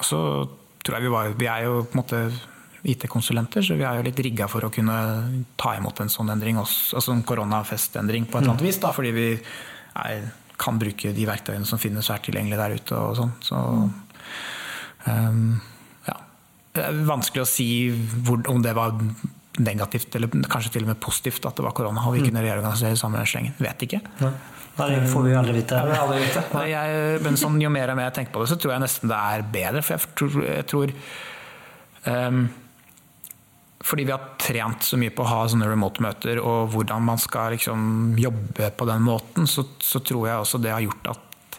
[0.01, 0.23] så
[0.81, 2.23] tror jeg vi var Vi er jo på en måte
[2.83, 4.99] IT-konsulenter, så vi er jo litt rigga for å kunne
[5.61, 8.79] ta imot en sånn endring, altså en koronafestendring på et eller annet vis.
[8.81, 13.01] Da, fordi vi er, kan bruke de verktøyene som finnes og er tilgjengelige der ute.
[13.01, 13.35] og sånn.
[13.45, 13.59] Så,
[15.09, 15.43] um,
[16.07, 16.17] ja.
[16.77, 17.69] Det er vanskelig å si
[18.25, 18.97] hvor, om det var
[19.61, 22.97] negativt eller kanskje til og med positivt at det var korona og vi kunne reorganisere
[22.97, 23.57] samme slengen.
[23.61, 24.01] Vet ikke.
[24.23, 24.33] Nei.
[24.79, 25.83] det får vi aldri vite.
[25.85, 26.65] Ja, aldri vite.
[26.71, 29.13] Jeg, men sånn, jo mer og mer jeg tenker på det, så tror jeg nesten
[29.13, 29.85] det er bedre.
[29.85, 30.95] For jeg tror, jeg tror
[32.07, 32.43] um,
[33.81, 37.55] fordi vi har trent så mye på å ha sånne remote-møter og hvordan man skal
[37.55, 41.59] liksom jobbe på den måten, så, så, tror jeg også det har gjort at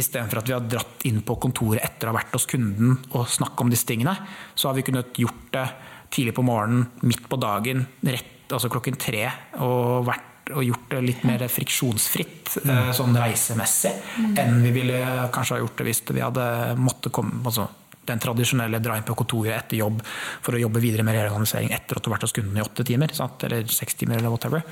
[0.00, 3.28] istedenfor at vi har dratt inn på kontoret etter å ha vært hos kunden og
[3.30, 4.16] snakket om disse tingene,
[4.54, 5.66] så har vi kunnet gjort det
[6.10, 9.28] tidlig på morgenen, midt på dagen, rett, altså klokken tre,
[9.62, 12.90] og, vært, og gjort det litt mer friksjonsfritt mm.
[12.98, 14.32] sånn reisemessig mm.
[14.42, 16.46] enn vi ville kanskje ha gjort det hvis vi hadde
[16.80, 17.68] måttet komme altså
[18.08, 21.98] den tradisjonelle dra inn på kontoret etter jobb for å jobbe videre med reorganisering etter
[21.98, 23.42] at du har vært hos kunden i åtte timer, sant?
[23.46, 24.64] eller seks timer, eller whatever.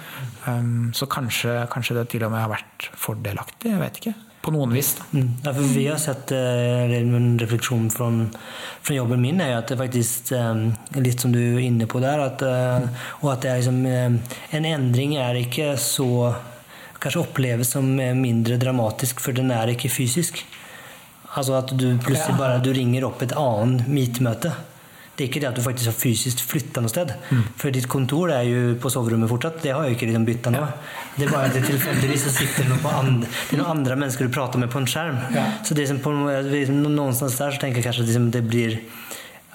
[0.47, 4.15] Um, så kanskje, kanskje, det til og med har vært fordelaktig, jeg vet ikke.
[4.39, 4.93] På noen vis.
[5.13, 5.31] Mm.
[5.45, 8.09] Ja, vi har sett uh, en refleksjon fra,
[8.81, 12.23] fra, jobben min er at det faktisk um, litt som du er inne på der,
[12.31, 13.83] at, uh, og at det er liksom,
[14.59, 16.09] en endring er ikke så
[16.99, 20.41] kanskje oppleves som mindre dramatisk, for den er ikke fysisk.
[21.37, 24.55] Altså at du plutselig bare du ringer opp et annet meet-møte.
[25.19, 27.11] Det er ikke det at du faktisk har fysisk flytta noe sted.
[27.35, 27.41] Mm.
[27.59, 29.57] For ditt kontor er jo på soverommet fortsatt.
[29.65, 30.61] Det har jo ikke liksom bytta nå.
[30.63, 30.69] Ja.
[31.17, 34.37] Det er bare at det tilfeldigvis sitter noe andre, det er noen andre mennesker du
[34.37, 35.19] prater med på en skjerm.
[35.35, 35.49] Ja.
[35.67, 38.79] Så det som på, noen der så tenker jeg kanskje at liksom det blir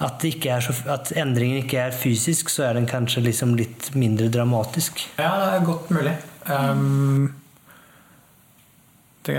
[0.03, 4.27] at, det så, at, endringen ikke er fysisk, så er den kanskje liksom litt mindre
[4.33, 5.05] dramatisk.
[5.15, 6.17] Ja, det er godt mulig.
[6.49, 7.29] Um,
[9.23, 9.35] det,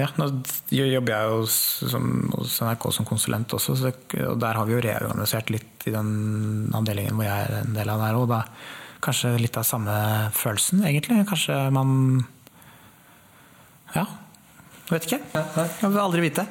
[0.00, 0.26] ja, nå
[0.74, 3.92] jobber jeg jo som, hos NRK som konsulent også, så,
[4.26, 7.92] og der har vi jo reorganisert litt i den avdelingen hvor jeg er en del
[7.92, 8.34] av der òg.
[9.06, 9.94] Kanskje litt av samme
[10.34, 11.20] følelsen, egentlig.
[11.28, 12.24] Kanskje man
[13.94, 14.06] Ja,
[14.90, 15.20] vet ikke.
[15.36, 16.46] Jeg vil aldri vite.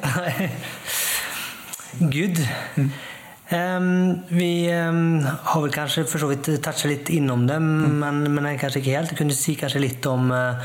[2.16, 2.39] Good.
[2.80, 2.89] Mm.
[3.45, 7.99] Um, vi um, har vel kanskje for så vidt toucha litt innom det, mm.
[8.01, 9.18] men, men kanskje ikke helt.
[9.20, 10.63] Kunne si kanskje litt om uh,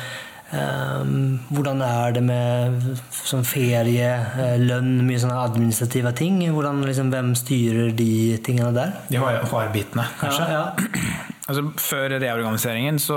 [0.51, 2.81] Um, hvordan er det med
[3.15, 6.41] sånn ferie, uh, lønn, mye sånne administrative ting?
[6.51, 8.97] Hvordan, liksom, hvem styrer de tingene der?
[9.13, 10.49] De har-bitene, kanskje.
[10.51, 11.29] Ja, ja.
[11.51, 13.17] Altså, før reorganiseringen, så,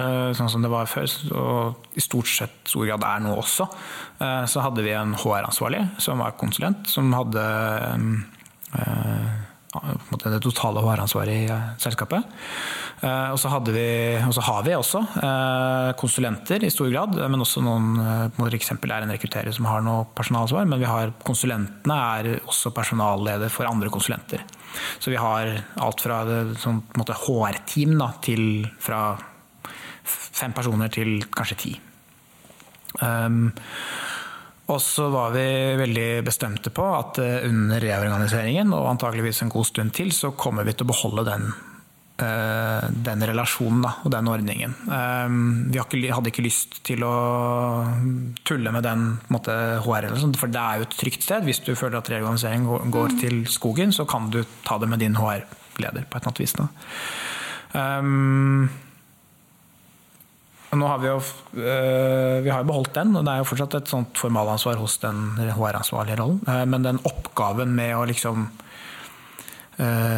[0.00, 1.04] eh, sånn som det var før,
[1.36, 3.66] og i stort sett stor grad er nå også,
[4.24, 7.44] eh, så hadde vi en HR-ansvarlig som var konsulent, som hadde
[8.78, 9.26] eh,
[10.24, 12.24] det totale HR-ansvaret i selskapet.
[12.98, 13.88] Og så, vi,
[14.26, 15.00] og så, har vi også
[16.00, 17.92] konsulenter i stor grad, men også noen
[18.34, 18.72] f.eks.
[18.74, 20.66] er en rekrutterer som har noe personalansvar.
[20.66, 24.42] Men vi har konsulentene er også personalleder for andre konsulenter.
[24.98, 26.24] Så vi har alt fra
[26.58, 29.02] sånn, HR-team til fra
[30.38, 31.72] fem personer til kanskje ti.
[33.02, 33.52] Um,
[34.68, 35.46] og så var vi
[35.80, 40.66] veldig bestemte på at eh, under reorganiseringen, og antageligvis en god stund til, så kommer
[40.68, 41.67] vi til å beholde den Eh,
[42.18, 44.74] den relasjonen da, og den ordningen.
[44.90, 45.36] Eh,
[45.70, 47.14] vi hadde ikke lyst til å
[48.48, 49.54] tulle med den måte,
[49.84, 50.10] HR,
[50.40, 51.46] for det er jo et trygt sted.
[51.46, 53.20] Hvis du føler at reorganisering går mm.
[53.22, 56.58] til skogen, så kan du ta det med din HR-leder på et eller annet vis.
[56.58, 56.68] Da.
[57.78, 58.68] Um,
[60.78, 61.18] nå har vi jo
[61.54, 66.18] vi har beholdt den, og det er jo fortsatt et sånt formalansvar hos den HR-ansvarlige
[66.20, 66.42] rollen.
[66.68, 68.67] Men den oppgaven med å liksom Eh,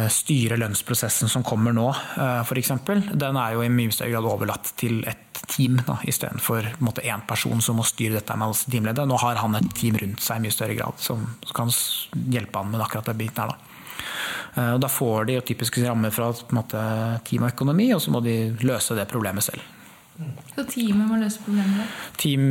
[0.09, 1.87] styre lønnsprosessen som kommer nå,
[2.17, 2.71] eh, f.eks.,
[3.13, 6.71] den er jo i mye større grad overlatt til et team, da, istedenfor
[7.03, 9.05] én person som må styre dette med hans teamledere.
[9.09, 11.69] Nå har han et team rundt seg i mye større grad som, kan
[12.31, 13.53] hjelpe han med akkurat det biten her.
[13.53, 13.77] Da.
[14.55, 16.81] Eh, og da får de jo typisk rammer fra måte,
[17.27, 19.61] team og økonomi, og så må de løse det problemet selv.
[20.51, 21.97] Så teamet må løse problemet?
[22.19, 22.43] Team,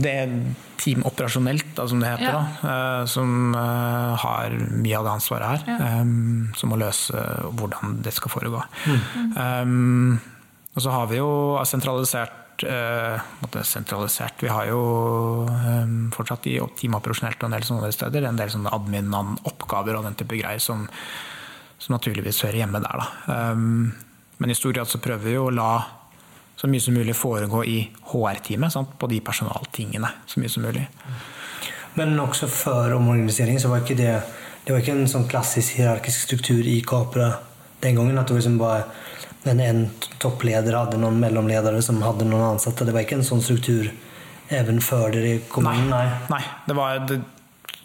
[0.00, 0.32] det er
[0.80, 2.30] team operasjonelt, da, som det heter.
[2.30, 2.40] Ja.
[2.62, 5.64] Da, eh, som uh, har mye av det ansvaret her.
[5.74, 6.02] Ja.
[6.02, 7.22] Um, som må løse
[7.58, 8.62] hvordan det skal foregå.
[8.86, 9.32] Mm.
[9.36, 10.20] Um,
[10.76, 11.30] og så har vi jo
[11.66, 13.18] sentralisert uh,
[13.66, 14.38] sentralisert.
[14.42, 14.80] Vi har jo
[15.50, 20.06] um, fortsatt i team operasjonelt og en del sånne steder en del sånne admin-oppgaver og
[20.06, 20.86] den type greier som,
[21.82, 23.02] som naturligvis hører hjemme der.
[23.02, 23.34] Da.
[24.38, 25.72] men i stor grad så prøver vi å la
[26.58, 27.78] så mye som mulig foregå i
[28.10, 30.10] HR-teamet, på de personaltingene.
[30.26, 30.88] så mye som mulig.
[31.94, 34.12] Men også før omorganiseringen så var ikke det
[34.68, 37.30] det var ikke en sånn klassisk hierarkisk struktur i Capra
[37.80, 38.18] den gangen.
[38.20, 38.82] At det liksom bare
[39.48, 39.86] en, en
[40.20, 42.84] toppleder hadde noen mellomledere som hadde noen ansatte.
[42.84, 43.88] Det var ikke en sånn struktur
[44.52, 45.88] even før dere kom inn?
[45.88, 46.04] Nei.
[46.28, 46.42] nei.
[46.66, 47.16] Det var det,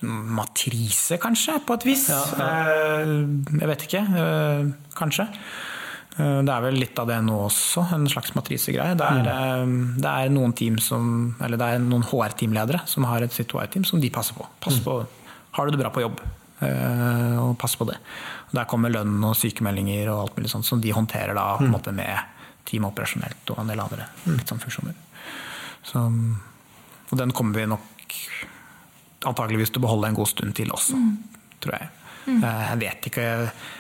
[0.04, 2.10] matrise, kanskje, på et vis.
[2.12, 2.50] Ja, ja.
[3.00, 3.14] Eh,
[3.62, 4.04] jeg vet ikke.
[4.26, 4.68] Eh,
[5.00, 5.30] kanskje.
[6.18, 8.98] Eh, det er vel litt av det nå også, en slags matrisegreie.
[9.00, 9.30] Det, mm.
[9.34, 13.54] Eh, det, er noen team som, eller det er noen HR-teamledere som har et sitt
[13.54, 14.46] HR-team som de passer på.
[14.64, 14.86] Pass mm.
[14.86, 15.00] på.
[15.58, 16.22] Har du det bra på jobb?
[16.64, 17.98] Eh, og pass på det.
[18.54, 21.72] Der kommer lønn og sykemeldinger og alt mulig sånt som de håndterer da, på en
[21.72, 21.78] mm.
[21.80, 22.30] måte med
[22.70, 24.38] team operasjonelt og en del andre mm.
[24.38, 25.00] litt sånn funksjoner.
[25.84, 26.00] Så,
[27.10, 27.90] og den kommer vi nok
[29.28, 31.12] antageligvis til å beholde en god stund til også, mm.
[31.64, 31.92] tror jeg.
[32.26, 32.40] Mm.
[32.40, 33.28] Eh, jeg vet ikke,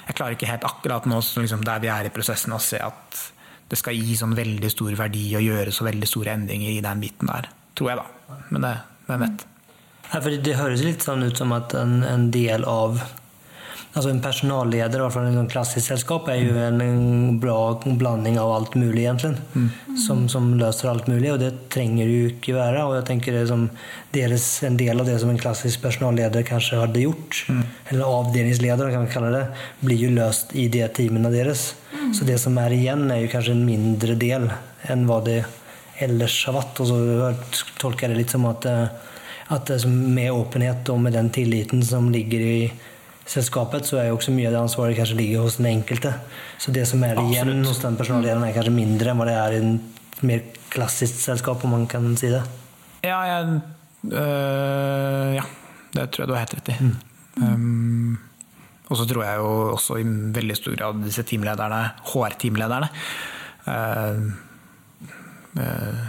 [0.07, 3.21] jeg klarer ikke helt akkurat nå liksom, der vi er i prosessen å se at
[3.71, 7.01] det skal gi sånn veldig stor verdi å gjøre så veldig store endringer i den
[7.01, 7.49] biten der.
[7.73, 8.37] Tror jeg, da.
[8.51, 8.73] Men det,
[9.07, 9.45] hvem vet.
[10.11, 12.99] Ja, det høres litt sånn ut som at en, en del av
[13.93, 18.39] Altså En personalleder, i hvert fall i et klassisk selskap, er jo en bra blanding
[18.41, 19.35] av alt mulig, egentlig.
[19.53, 19.67] Mm.
[20.01, 22.87] Som, som, løser alt mulig, og det trenger det jo ikke være.
[22.87, 23.67] Og jeg tenker det som
[24.15, 27.61] deres, En del av det som en klassisk personalleder kanskje hadde gjort, mm.
[27.91, 29.43] eller avdelingsleder kan vi kalle det,
[29.83, 31.75] blir jo løst i de teamene deres.
[31.93, 32.13] Mm.
[32.17, 34.47] Så det som er igjen, er jo kanskje en mindre del
[34.89, 35.43] enn hva det
[36.01, 36.81] ellers har vært.
[36.81, 38.65] Og så tolker jeg det litt som at,
[39.53, 42.57] at med åpenhet og med den tilliten som ligger i
[43.29, 46.13] selskapet, så er jo også mye av det ansvaret kanskje ligger hos den enkelte.
[46.61, 49.55] Så det som er igjen hos den personallederen, er kanskje mindre enn hva det er
[49.55, 50.43] i et mer
[50.73, 52.43] klassisk selskap, om man kan si det.
[53.03, 53.59] Ja, jeg,
[54.11, 55.47] øh, ja.
[55.95, 56.77] det tror jeg du har helt rett i.
[56.83, 56.95] Mm.
[57.43, 58.17] Um,
[58.91, 61.79] og så tror jeg jo også i veldig stor grad disse teamlederne,
[62.11, 62.89] HR-teamlederne
[63.65, 64.19] uh,
[65.57, 66.03] uh,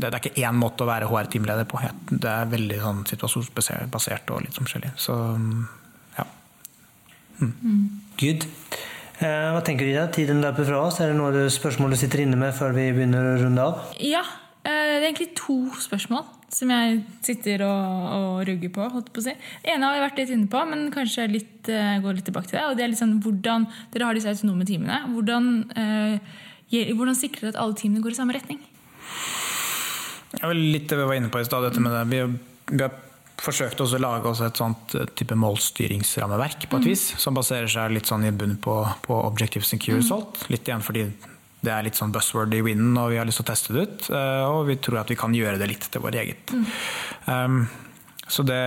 [0.00, 1.80] det, er ikke én måte å være HR-teamleder på.
[2.10, 4.92] Det er veldig sånn situasjonsbasert og litt sånn forskjellig.
[5.00, 5.16] Så
[7.40, 7.84] Mm.
[8.20, 8.46] Good.
[9.20, 10.06] Eh, hva tenker du da?
[10.12, 11.00] Tiden løper fra oss.
[11.00, 13.88] Er det noe spørsmål du sitter inne med før vi begynner å runde av?
[14.00, 14.22] Ja.
[14.60, 18.86] Eh, det er egentlig to spørsmål som jeg sitter og, og rugger på.
[18.92, 19.34] holdt på å si.
[19.62, 22.50] Det ene har jeg vært litt inne på, men kanskje litt, uh, gå litt tilbake
[22.50, 22.64] til det.
[22.66, 24.98] og det er litt sånn hvordan, Dere har disse autonome timene.
[25.14, 25.46] Hvordan,
[25.78, 26.40] uh,
[26.98, 28.58] hvordan sikrer dere at alle timene går i samme retning?
[30.34, 31.62] Jeg var litt det vi var inne på i stad.
[31.68, 32.02] dette med det.
[32.10, 32.98] Vi, vi har
[33.40, 36.90] forsøkte også å lage også et sånt eh, type målstyringsrammeverk på et mm.
[36.90, 40.42] vis, som baserer seg litt sånn i bunn på, på Objective Secure Result.
[40.42, 40.54] Mm.
[40.54, 41.04] Litt igjen fordi
[41.60, 43.84] det er litt sånn buzzword i winden, og vi har lyst til å teste det
[43.84, 44.08] ut.
[44.16, 46.54] Eh, og vi tror at vi kan gjøre det litt til vår eget.
[46.56, 46.66] Mm.
[47.26, 47.60] Um,
[48.30, 48.62] så det,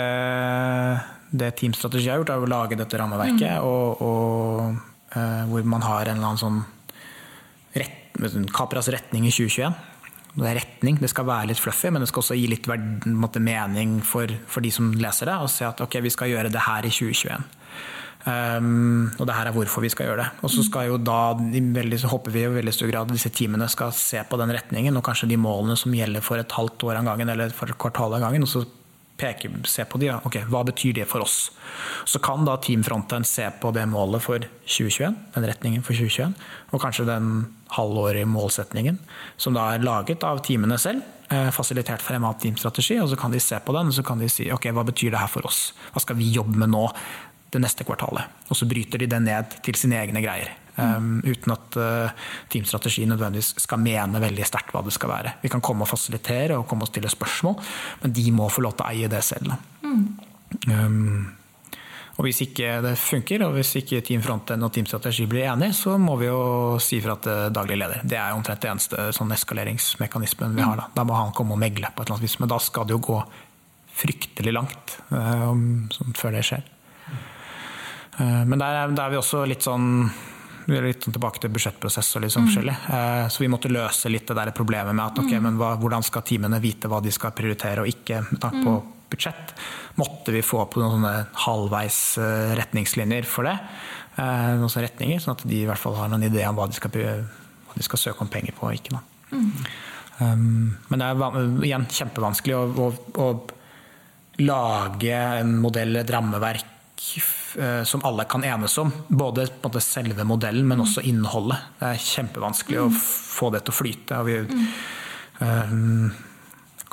[1.32, 3.66] det Team Strategi har gjort, er å lage dette rammeverket, mm.
[3.66, 6.64] og, og uh, hvor man har en eller annen sånn
[8.54, 9.74] Capras retning i 2021.
[10.34, 12.66] Det er retning, det skal være litt fluffy, men det skal også gi litt
[13.06, 15.36] måte, mening for, for, de som leser det.
[15.46, 17.52] Og se at ok, vi skal gjøre det her i 2021.
[18.24, 20.30] Um, og det her er hvorfor vi skal gjøre det.
[20.48, 23.68] Og så skal jo da, veldig, så håper vi i veldig stor grad disse teamene
[23.70, 27.02] skal se på den retningen og kanskje de målene som gjelder for et halvt år
[27.02, 28.48] av gangen eller for et kvartal av gangen.
[28.48, 28.64] og så
[29.20, 30.20] peke, se på de, ja.
[30.26, 31.52] ok, Hva betyr det for oss?
[32.10, 36.34] Så kan da Team Frontend se på det målet for 2021, den retningen for 2021,
[36.72, 37.30] og kanskje den
[37.78, 39.00] halvårige målsetningen,
[39.38, 43.32] som da er laget av teamene selv, eh, fasilitert frem av teamstrategi, og så kan
[43.32, 45.46] de se på den og så kan de si ok, hva betyr det her for
[45.46, 45.74] oss?
[45.94, 46.88] Hva skal vi jobbe med nå
[47.52, 48.24] det neste kvartalet?
[48.50, 50.52] Og så bryter de det ned til sine egne greier.
[50.76, 52.10] Um, uten at uh,
[52.50, 55.36] teamstrategi nødvendigvis skal mene veldig sterkt hva det skal være.
[55.44, 57.60] Vi kan komme og fasilitere og komme og stille spørsmål,
[58.02, 59.54] men de må få lov til å eie det selv.
[59.86, 60.08] Mm.
[60.74, 61.36] Um,
[62.14, 65.74] og Hvis ikke det funker, og hvis ikke Team Frontend og Team Strategi blir enige,
[65.74, 68.04] så må vi jo si fra til daglig leder.
[68.06, 70.78] Det er omtrent det eneste sånn eskaleringsmekanismen vi har.
[70.78, 70.86] Da.
[70.94, 72.38] da må han komme og megle på et eller annet vis.
[72.44, 73.18] Men da skal det jo gå
[73.94, 76.70] fryktelig langt um, før det skjer.
[78.20, 79.90] Uh, men der, der er vi også litt sånn
[80.66, 82.50] vi er litt tilbake til budsjettprosess og litt sånn mm.
[82.50, 82.76] forskjellig.
[82.96, 85.48] Eh, så vi måtte løse litt det der problemet med at okay, mm.
[85.50, 88.76] men hva, hvordan skal teamene vite hva de skal prioritere og ikke med tanke på
[88.78, 88.93] mm.
[89.14, 89.54] Budsjett.
[90.02, 91.06] Måtte vi få på noen
[91.46, 93.56] halvveis eh, retningslinjer for det.
[94.18, 96.68] Eh, noen sånne retninger, Sånn at de i hvert fall har noen idé om hva
[96.70, 99.02] de skal, hva de skal søke om penger på og ikke.
[99.34, 99.50] Mm.
[100.20, 102.92] Um, men det er igjen kjempevanskelig å, å,
[103.24, 106.70] å lage en modell, et rammeverk
[107.60, 108.92] Eh, som alle kan enes om.
[109.08, 109.48] Både
[109.80, 111.58] selve modellen, men også innholdet.
[111.80, 114.20] Det er kjempevanskelig å få det til å flyte.
[114.20, 114.38] og vi
[115.40, 116.14] um,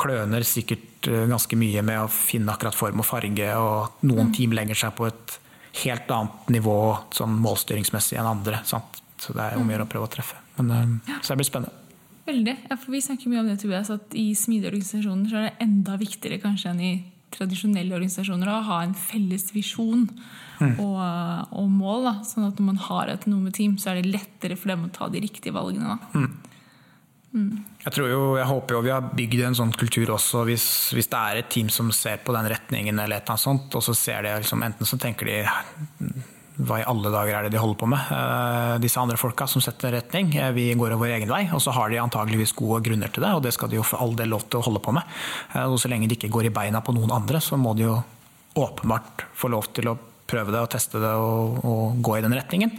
[0.01, 4.78] kløner sikkert ganske mye med å finne akkurat form og farge, og noen team legger
[4.84, 5.36] seg på et
[5.84, 6.78] helt annet nivå
[7.14, 8.62] sånn målstyringsmessig enn andre.
[8.68, 9.01] Sant?
[9.20, 10.40] Så det er om å gjøre å prøve å treffe.
[10.61, 11.76] Men, så det blir spennende.
[12.30, 12.57] Veldig.
[12.68, 15.64] Ja, for vi snakker mye om det, Tobias, at i smidige organisasjoner så er det
[15.64, 16.92] enda viktigere kanskje enn i
[17.34, 20.07] tradisjonelle organisasjoner å ha en felles visjon
[20.61, 20.76] mm.
[20.82, 21.01] og,
[21.55, 22.07] og, mål.
[22.09, 22.14] Da.
[22.26, 24.86] Sånn at når man har et noe med team, så er det lettere for dem
[24.88, 25.98] å ta de riktige valgene.
[26.14, 26.30] Mm.
[27.30, 30.66] Jeg, tror jo, jeg håper jo vi har bygd en sånn kultur også, hvis,
[30.96, 33.94] hvis, det er et team som ser på den retningen, eller et sånt, og så
[33.94, 35.38] ser de liksom, enten så tenker de
[36.60, 39.62] hva i alle dager er det de holder på med, uh, disse andre folka som
[39.64, 40.34] setter retning.
[40.34, 43.24] Uh, vi går over vår egen vei, og så har de antageligvis gode grunner til
[43.24, 45.16] det, og det skal de jo for all del lov til å holde på med.
[45.54, 47.86] Uh, og så lenge de ikke går i beina på noen andre, så må de
[47.86, 47.96] jo
[48.60, 49.96] åpenbart få lov til å
[50.30, 52.74] prøve det og teste det og, og gå i den retningen.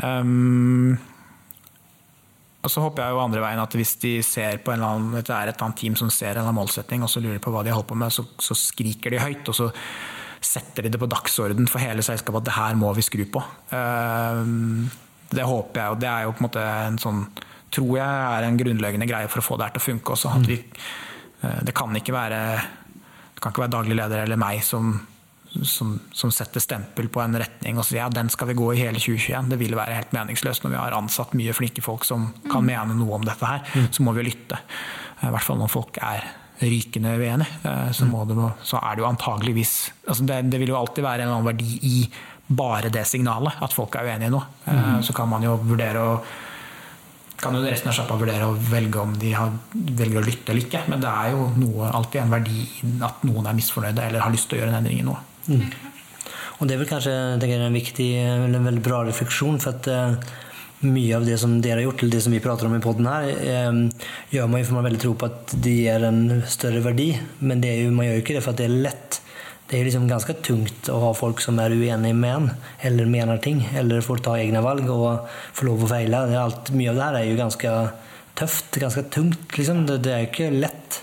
[0.00, 0.96] Um,
[2.60, 5.12] og så håper jeg jo andre veien at hvis de ser på en eller annen,
[5.16, 7.40] det er et eller annet team som ser en eller annen målsetting, og så lurer
[7.40, 9.48] på hva de holder på med, så, så skriker de høyt.
[9.48, 9.70] og så
[10.40, 13.42] setter de det på dagsorden for hele selskapet at det her må vi skru på.
[13.76, 14.88] Ehm,
[15.30, 17.24] det håper jeg, og det er jo på en måte en sånn
[17.70, 20.32] tror jeg er en grunnleggende greie for å få det her til å funke også.
[20.48, 20.56] Vi,
[21.44, 24.96] eh, det kan ikke være det kan ikke være daglig leder eller meg som,
[25.62, 28.82] som, som, setter stempel på en retning og sier ja, den skal vi gå i
[28.82, 29.50] hele 2021.
[29.50, 32.96] Det vil være helt meningsløst når vi har ansatt mye flinke folk som kan mene
[32.98, 33.64] noe om dette her.
[33.74, 33.88] Mm.
[33.96, 34.60] Så må vi lytte.
[35.20, 36.28] I hvert fall når folk er
[36.60, 38.36] rykende uenig, eh, så, det,
[38.68, 39.72] så, er det jo antageligvis
[40.04, 41.94] altså det, det, vil jo alltid være en annen verdi i
[42.50, 44.44] bare det signalet, at folk er uenige i noe.
[44.66, 45.00] Mm.
[45.06, 46.14] Så kan man jo vurdere å
[47.40, 50.66] kan jo resten av sjappa vurdere å velge om de har, velger å lytte eller
[50.66, 50.82] ikke.
[50.92, 52.66] Men det er jo noe, alltid en verdi
[53.06, 55.22] at noen er misfornøyde eller har lyst til å gjøre en endring i noe.
[55.48, 55.64] Mm.
[56.60, 59.60] Og det er vel kanskje en viktig, eller en veldig bra refleksjon.
[59.60, 60.36] for at uh,
[60.80, 63.06] mye av det som dere har gjort, eller det som vi prater om i poden
[63.08, 66.80] her, eh, gjør man jo for man veldig tro på at det gir en større
[66.80, 67.10] verdi.
[67.40, 69.20] Men jo, man gjør jo ikke det for at det er lett.
[69.68, 72.48] Det er liksom ganske tungt å ha folk som er uenige med en,
[72.82, 76.24] eller mener ting, eller får ta egne valg og får lov å feile.
[76.40, 77.74] Alt, mye av det her er jo ganske
[78.40, 79.58] tøft, ganske tungt.
[79.58, 79.84] Liksom.
[79.86, 81.02] Det, det er jo ikke lett.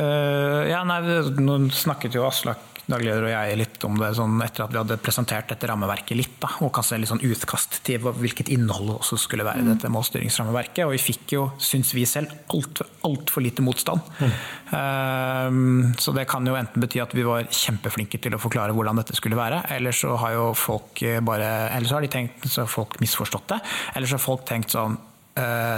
[0.00, 1.00] Uh, ja, nei,
[1.38, 4.98] Nå snakket jo Aslak dagleder og jeg litt om det sånn etter at vi hadde
[5.02, 6.36] presentert dette rammeverket litt.
[6.42, 9.70] Da, og kanskje litt sånn utkast til hvilket innhold også skulle være mm.
[9.74, 10.84] dette målstyringsrammeverket.
[10.86, 14.04] Og vi fikk jo, syns vi selv, altfor alt lite motstand.
[14.20, 14.32] Mm.
[14.70, 19.00] Um, så det kan jo enten bety at vi var kjempeflinke til å forklare hvordan
[19.00, 22.64] dette skulle være, eller så har jo folk bare Eller så har de tenkt, så
[22.64, 23.60] har folk misforstått det.
[23.94, 24.98] Eller så har folk tenkt sånn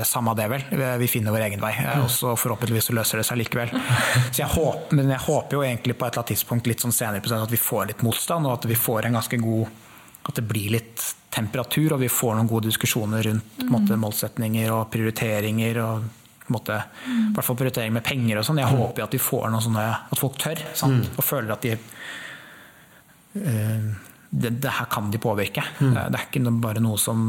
[0.08, 0.62] samme det, vel.
[0.98, 1.72] Vi finner vår egen vei.
[1.76, 3.72] Uh, og så forhåpentligvis så løser det seg likevel.
[4.32, 6.94] Så jeg håper, men jeg håper jo egentlig på et eller annet tidspunkt litt sånn
[6.96, 9.80] senere at vi får litt motstand, og at vi får en ganske god
[10.22, 11.02] At det blir litt
[11.34, 13.70] temperatur, og vi får noen gode diskusjoner rundt mm.
[13.72, 15.80] måte, målsetninger og prioriteringer.
[15.82, 16.04] og
[16.52, 16.76] måte,
[17.06, 17.30] mm.
[17.30, 18.60] I hvert fall prioritering med penger og sånn.
[18.62, 18.78] Jeg mm.
[18.82, 21.08] håper at vi får noen sånne At folk tør sant?
[21.08, 21.16] Mm.
[21.16, 21.74] og føler at de
[23.40, 23.88] uh,
[24.32, 25.64] det, det, her kan de påvirke.
[25.80, 25.92] Mm.
[25.92, 27.26] Det er ikke bare noe som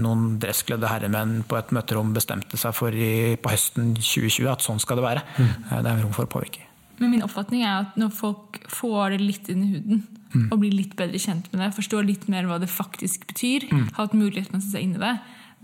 [0.00, 4.80] noen dresskledde herremenn på et møterom bestemte seg for i, på høsten 2020 at sånn
[4.82, 5.22] skal det være.
[5.38, 5.52] Mm.
[5.70, 6.64] Det er rom for å påvirke.
[6.98, 10.04] Men min oppfatning er at når folk får det litt inn i huden,
[10.50, 13.92] og blir litt bedre kjent med det, forstår litt mer hva det faktisk betyr, har
[14.00, 15.12] hatt mulighet til å sette seg inn i det,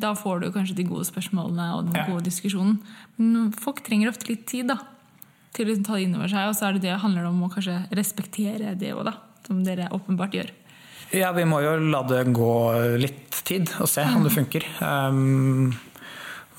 [0.01, 2.07] da får du kanskje de gode spørsmålene og den Ja.
[2.07, 2.78] gode diskusjonen.
[3.18, 4.78] Men folk trenger ofte litt tid da,
[5.53, 7.43] til å liksom ta det inn over seg, og så er det det handler om
[7.43, 9.12] å kanskje respektere det òg.
[9.47, 10.51] Som dere åpenbart gjør.
[11.12, 12.50] Ja, vi må jo la det gå
[13.02, 14.66] litt tid og se om det funker.
[14.78, 15.72] Um,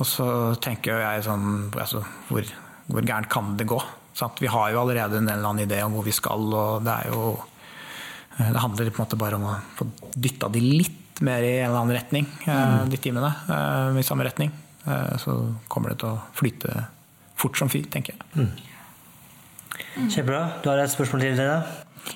[0.02, 0.26] og så
[0.60, 1.45] tenker jo jeg sånn
[1.80, 2.47] altså, hvor,
[2.91, 3.78] hvor gærent kan det gå?
[4.18, 4.41] Sant?
[4.43, 7.14] Vi har jo allerede en eller annen idé om hvor vi skal, og det er
[7.14, 7.38] jo
[8.41, 9.86] Det handler på en måte bare om å få
[10.16, 13.30] dytta de litt mer i en eller annen retning, eh, de timene.
[13.54, 14.52] eh, I samme retning.
[14.88, 15.36] Eh, Så
[15.70, 16.88] kommer det til å flyte
[17.38, 18.47] fort som fy, tenker jeg.
[20.10, 20.62] Kjempebra.
[20.64, 21.60] Du har et spørsmål til dere?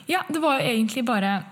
[0.10, 1.44] Ja, det var jo egentlig bare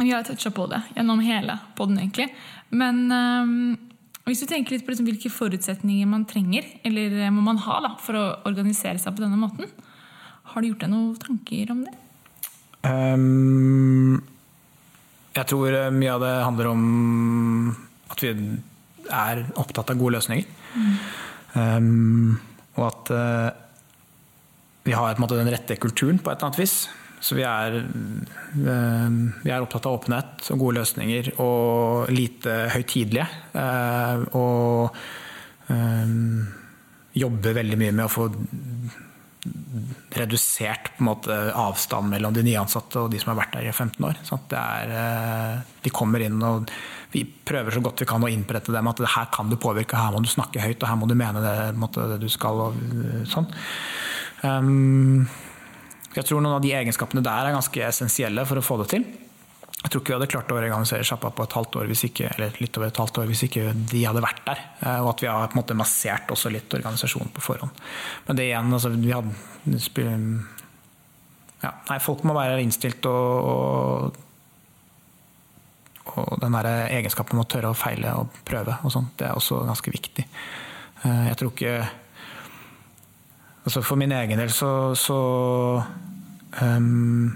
[0.00, 2.30] Vi har toucha på det gjennom hele podden, egentlig.
[2.72, 3.54] Men um,
[4.28, 7.80] hvis du tenker litt på liksom, hvilke forutsetninger man trenger, eller eh, må man ha
[7.84, 9.68] da, for å organisere seg på denne måten,
[10.50, 11.94] har du gjort deg noen tanker om det?
[12.86, 14.20] Um,
[15.36, 16.84] jeg tror eh, mye av det handler om
[18.10, 18.32] at vi
[19.10, 20.48] er opptatt av gode løsninger.
[21.58, 22.38] Ehm,
[22.78, 23.50] og at uh,
[24.86, 26.76] vi har måte, den rette kulturen på et eller annet vis.
[27.20, 33.28] Så vi er, ehm, vi er opptatt av åpenhet og gode løsninger og lite høytidelige.
[33.54, 34.96] eh, og
[35.68, 36.48] ehm,
[37.12, 38.28] jobber veldig mye med å få
[40.12, 44.18] redusert måte, avstand mellom de nyansatte og de som har vært der i 15 år.
[44.52, 46.70] Er, eh, de kommer inn og
[47.12, 50.12] vi prøver så godt vi kan å innberette dem at her kan du påvirke, her
[50.12, 52.68] må du snakke høyt og her må du mene det, måte, det du skal.
[52.68, 53.48] Og, eh, sånn.
[54.42, 55.28] Um,
[56.16, 59.04] jeg tror noen av de egenskapene der er ganske essensielle for å få det til.
[59.80, 62.26] Jeg tror ikke vi hadde klart å organisere sjappa på et halvt år hvis ikke,
[62.34, 64.58] eller litt over et halvt år hvis ikke de hadde vært der.
[64.82, 67.78] Eh, Og at vi har på en måte massert også litt organisasjon på forhånd.
[68.26, 69.32] Men det igjen, altså, vi hadde
[71.62, 74.20] ja, nei, Folk må være innstilt og, og,
[76.16, 79.36] og den der egenskapen med å tørre å feile og prøve og sånt, det er
[79.38, 80.26] også ganske viktig.
[81.04, 81.74] Eh, Jeg tror ikke
[83.64, 85.18] altså For min egen del så, så
[86.60, 87.28] um,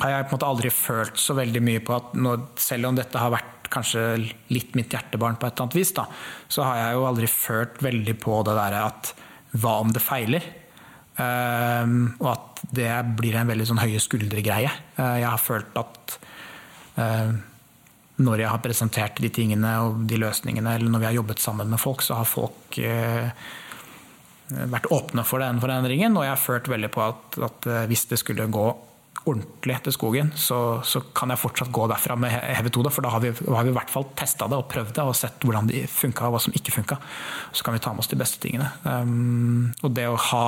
[0.00, 2.98] har jeg på en måte aldri følt så veldig mye på at nå, selv om
[2.98, 4.04] dette har vært kanskje
[4.50, 6.06] litt mitt hjertebarn på et eller annet vis, da,
[6.50, 9.12] så har jeg jo aldri følt veldig på det derre at
[9.60, 10.46] hva om det feiler?
[11.20, 14.70] Um, og at det blir en veldig sånn høye skuldre-greie.
[14.96, 16.16] Uh, jeg har følt at
[16.96, 17.32] uh,
[18.20, 21.70] når jeg har presentert de tingene og de løsningene, eller når vi har jobbet sammen
[21.72, 23.30] med folk, så har folk uh,
[24.50, 28.06] vært åpne for den forandringen, og jeg har følt veldig på at, at eh, hvis
[28.10, 28.68] det skulle gå
[29.28, 33.04] ordentlig etter skogen, så, så kan jeg fortsatt gå derfra med he- hevet hode, for
[33.04, 35.44] da har vi, har vi i hvert fall testa det og prøvd det og sett
[35.44, 36.96] hvordan det funka og hva som ikke funka.
[37.52, 38.70] Så kan vi ta med oss de beste tingene.
[38.86, 40.44] Um, og det å ha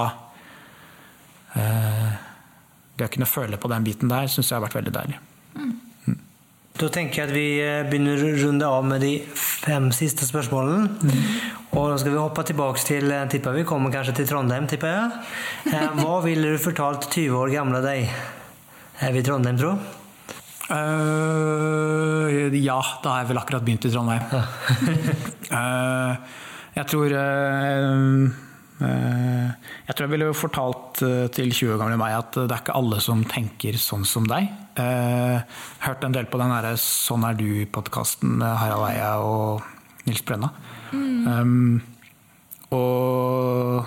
[1.57, 2.13] uh,
[2.97, 5.21] Det å kunne føle på den biten der, syns jeg har vært veldig deilig.
[6.81, 11.15] Da tenker jeg at vi eh, begynner å runde av med de fem siste spørsmålene.
[11.73, 14.93] Og da skal vi hoppe tilbake til eh, tipper Vi kommer kanskje til Trondheim, tipper
[14.93, 15.25] jeg.
[15.73, 18.09] Eh, Hva ville du fortalt 20 år gamle deg?
[19.03, 19.77] Er vi i Trondheim, tro?
[20.73, 24.23] Uh, ja, da har jeg vel akkurat begynt i Trondheim.
[25.53, 26.41] uh,
[26.73, 28.52] jeg tror eh, eh,
[28.83, 32.77] Jeg tror jeg ville fortalt eh, til 20 år gamle meg at det er ikke
[32.79, 34.49] alle som tenker sånn som deg.
[34.73, 35.43] Uh,
[35.85, 39.67] hørt en del på den derre Sånn er du-podkasten med Harald Eia og
[40.07, 40.49] Nils Brenna.
[40.93, 41.83] Um,
[42.73, 43.85] og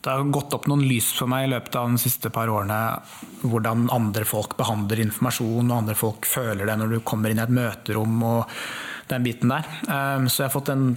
[0.00, 2.78] det har gått opp noen lys for meg i løpet av de siste par årene
[3.42, 7.44] hvordan andre folk behandler informasjon, og andre folk føler det når du kommer inn i
[7.44, 8.56] et møterom og
[9.10, 9.66] den biten der.
[9.90, 10.94] Um, Så jeg har fått en,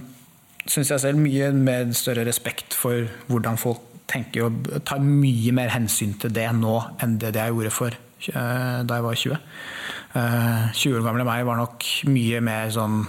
[0.70, 5.72] syns jeg selv, mye mer større respekt for hvordan folk tenker og tar mye mer
[5.72, 9.38] hensyn til det nå enn det, jeg gjorde for eh, da jeg var 20.
[10.20, 13.00] Eh, 20 år gamle meg var nok mye mer sånn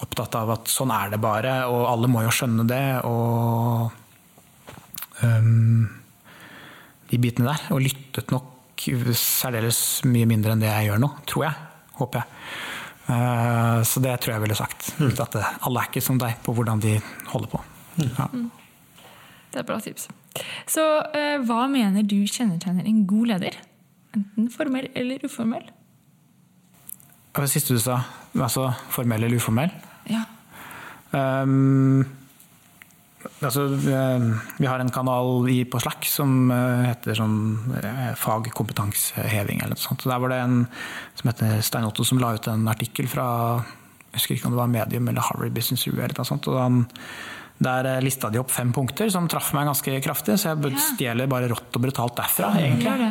[0.00, 2.84] opptatt av at sånn er det bare, og alle må jo skjønne det.
[3.04, 3.90] og
[5.22, 5.88] um,
[7.10, 7.66] de bitene der.
[7.74, 8.86] Og lyttet nok
[9.18, 11.66] særdeles mye mindre enn det jeg gjør nå, tror jeg.
[11.98, 12.28] Håper jeg.
[13.10, 14.92] Uh, så det tror jeg ville sagt.
[15.02, 16.96] At uh, alle er ikke som deg på hvordan de
[17.32, 17.62] holder på.
[18.00, 18.28] Ja.
[19.50, 20.06] Det er et bra tips.
[20.70, 20.84] Så
[21.16, 23.56] eh, hva mener du kjennetegner en god leder?
[24.14, 25.66] Enten formell eller uformell?
[27.34, 28.00] Det siste du sa,
[28.34, 29.72] altså formell eller uformell?
[30.10, 30.22] Ja.
[31.10, 32.06] Um,
[33.40, 37.36] altså, eh, vi har en kanal i, på Slack som eh, heter sånn
[37.80, 40.06] eh, fagkompetanseheving eller noe sånt.
[40.08, 40.62] Der var det en
[41.18, 43.26] som heter Stein Otto som la ut en artikkel fra
[44.10, 46.02] jeg husker ikke om det var Medium eller Harvard Business Review.
[46.02, 46.80] eller noe sånt, og han,
[47.60, 51.50] Der lista de opp fem punkter som traff meg ganske kraftig, så jeg stjeler bare
[51.52, 52.54] rått og brutalt derfra.
[52.56, 53.10] egentlig.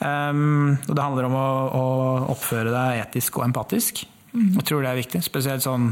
[0.00, 1.84] Um, og det handler om å, å
[2.32, 4.00] oppføre deg etisk og empatisk.
[4.32, 5.20] Jeg tror det er viktig.
[5.22, 5.90] Spesielt sånn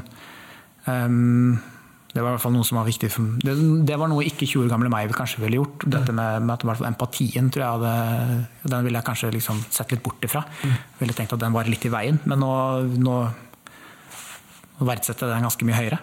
[0.89, 1.61] um,
[2.09, 3.55] Det var i hvert fall noe som var viktig for det,
[3.85, 5.85] det var noe ikke 20 år gamle meg kanskje ville gjort.
[5.93, 8.39] Dette med, med at i hvert fall empatien tror jeg hadde,
[8.73, 10.43] den ville jeg kanskje liksom sett litt bort ifra.
[11.03, 12.53] Ville tenkt at den var litt i veien, men nå,
[13.05, 13.17] nå,
[14.79, 16.01] verdsetter jeg den ganske mye høyere.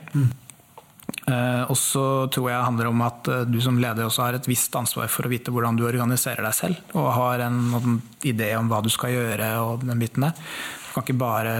[1.26, 4.38] Eh, og så tror jeg det handler om at eh, du som leder også har
[4.38, 7.98] et visst ansvar for å vite hvordan du organiserer deg selv, og har en, en
[8.22, 10.38] idé om hva du skal gjøre og den biten der.
[10.38, 11.56] Du kan ikke bare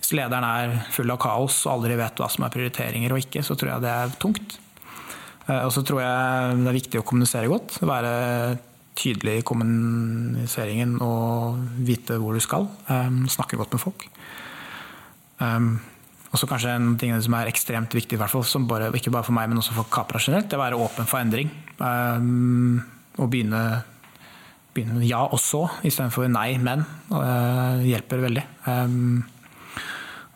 [0.00, 3.44] Hvis lederen er full av kaos og aldri vet hva som er prioriteringer og ikke,
[3.44, 4.56] så tror jeg det er tungt.
[5.46, 7.78] Eh, Og så tror jeg det er viktig å kommunisere godt.
[7.84, 8.58] Være
[9.00, 12.68] tydelig i kommuniseringen og vite hvor du skal.
[12.88, 14.08] eh, Snakke godt med folk.
[15.40, 15.78] Um,
[16.30, 19.48] og så kanskje en ting som er ekstremt viktig, i bare, ikke bare for meg,
[19.48, 21.48] men også for Kapra generelt, det er å være åpen for endring.
[21.80, 23.62] Og begynne,
[24.76, 26.84] begynne ja og så, istedenfor nei, men.
[27.08, 28.44] Det hjelper veldig.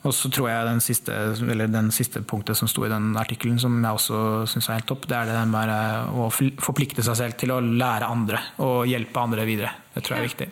[0.04, 3.56] Og så tror jeg den siste, eller den siste punktet som sto i den artikkelen,
[3.60, 4.18] som jeg også
[4.52, 5.72] syns er helt topp, det er det med
[6.12, 9.72] å forplikte seg selv til å lære andre og hjelpe andre videre.
[9.94, 10.50] Det tror jeg er viktig.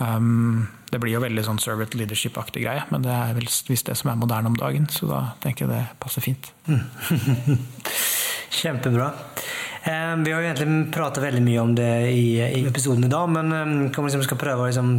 [0.00, 3.96] Um, det blir jo veldig sånn servant leadership-aktig greie, men det er vel visst det
[3.98, 6.50] som er moderne om dagen, så da tenker jeg det passer fint.
[8.60, 9.10] Kjempebra.
[9.84, 13.28] Eh, Vi har jo egentlig pratet veldig mye om det i, i episoden i dag,
[13.28, 14.94] men eh, vi liksom skal prøve å liksom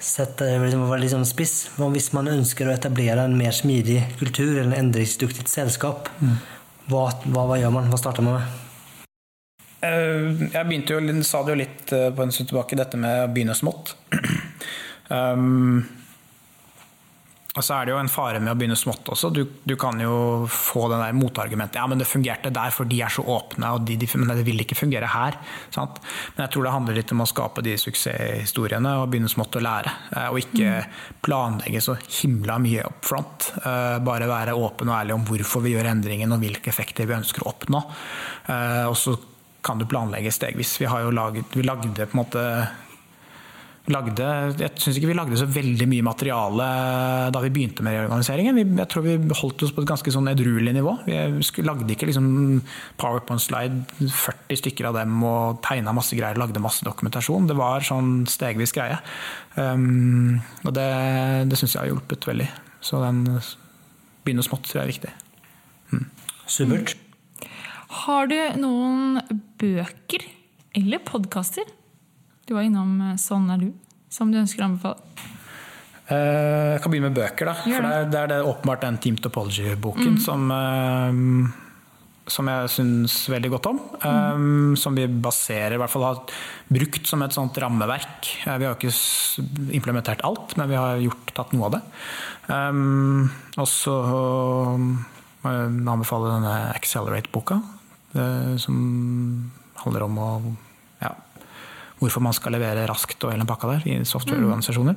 [0.00, 1.56] sette liksom, være litt sånn spiss.
[1.76, 6.08] Hvis man ønsker å etablere en mer smidig kultur eller en endringsdyktig selskap,
[6.88, 7.90] hva, hva, hva gjør man?
[7.92, 8.62] Hva starter man med?
[9.84, 13.26] Eh, Jeg begynte jo, sa det jo litt eh, på en stund tilbake, dette med
[13.26, 13.96] å begynne smått.
[15.12, 15.84] Um,
[17.56, 19.30] og så er det jo en fare med å begynne smått også.
[19.32, 21.78] Du, du kan jo få den der motargumentet.
[21.80, 24.44] Ja, men det fungerte der, for de er så åpne, og de, de, men det
[24.44, 25.38] vil ikke fungere her.
[25.74, 25.98] Sant?
[26.36, 29.64] Men jeg tror det handler litt om å skape de suksesshistoriene og begynne smått å
[29.64, 29.94] lære.
[30.16, 30.74] eh, Og ikke
[31.24, 33.50] planlegge så himla mye up front.
[33.64, 37.16] Eh, Bare være åpen og ærlig om hvorfor vi gjør endringen og hvilke effekter vi
[37.16, 37.80] ønsker å oppnå.
[38.52, 39.16] Eh, Og så
[39.66, 40.76] kan du planlegge stegvis.
[40.78, 42.42] Vi har jo laget, vi lagde på en måte
[43.92, 44.26] lagde,
[44.58, 46.66] jeg syns ikke vi lagde så veldig mye materiale
[47.34, 48.56] da vi begynte med reorganiseringen.
[48.58, 50.96] Vi, jeg tror vi holdt oss på et ganske sånn edruelig nivå.
[51.06, 52.26] Vi lagde ikke liksom
[53.00, 57.46] powerpoint-slide, 40 stykker av dem, og tegna masse greier, lagde masse dokumentasjon.
[57.50, 58.98] Det var sånn stegvis greie.
[59.54, 60.90] Um, og det,
[61.50, 62.50] det syns jeg har hjulpet veldig.
[62.84, 63.24] Så den
[64.26, 65.16] begynne smått tror jeg er viktig.
[66.50, 66.96] Supert.
[68.02, 69.20] Har du noen
[69.60, 70.26] bøker
[70.76, 71.66] eller podkaster
[72.46, 73.72] du var innom eh, Sånn er du,
[74.12, 74.96] som du ønsker å anbefale?
[76.06, 77.54] Eh, Jeg kan begynne med bøker, da.
[77.60, 81.48] For det er, det er det åpenbart den Team Topology-boken som, eh,
[82.30, 83.80] som jeg syns veldig godt om.
[83.98, 84.38] eh,
[84.78, 86.20] Som vi baserer, i hvert fall har
[86.70, 88.30] brukt som et sånt rammeverk.
[88.46, 88.94] Vi har ikke
[89.74, 91.82] implementert alt, men vi har gjort, tatt noe av det.
[93.58, 93.94] Og så
[94.78, 97.58] må jeg anbefale denne Accelerate-boka,
[98.62, 98.78] som
[99.82, 100.28] handler om å
[102.00, 104.96] hvorfor man skal levere raskt og hele den pakka der i softwareorganisasjoner.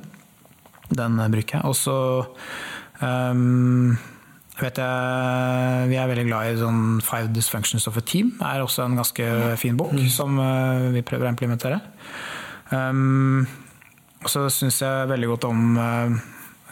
[0.90, 1.64] Den eh, bruker jeg.
[1.68, 1.96] Og så
[3.00, 3.96] um,
[4.60, 8.26] vet jeg Vi er veldig glad i sånn Five Dysfunctions of a Team.
[8.44, 9.24] er også en ganske
[9.60, 11.78] fin bok som eh, vi prøver å implementere.
[12.70, 13.46] Um,
[14.20, 16.10] og så syns jeg veldig godt om uh,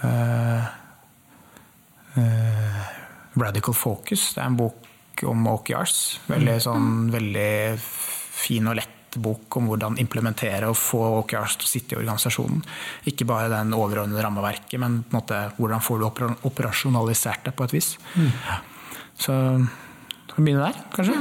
[0.04, 0.62] eh,
[3.38, 4.34] Radical Focus.
[4.34, 4.76] Det er en bok
[5.26, 5.96] om OKRs.
[6.28, 7.50] Veldig, sånn, veldig
[7.80, 12.60] fin og lett bok om hvordan implementere og få OKRs til å sitte i organisasjonen.
[13.08, 16.08] Ikke bare den overordnede rammeverket, men på en måte, hvordan får du
[16.50, 17.94] operasjonalisert det på et vis.
[19.18, 19.32] Så
[20.28, 21.16] skal vi begynne der, kanskje?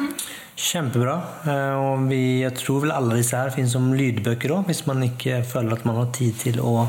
[0.57, 1.15] Kjempebra.
[1.45, 4.65] Eh, Og vi, jeg tror vel alle disse her finnes som lydbøker òg.
[4.69, 6.87] Hvis man ikke føler at man har tid til å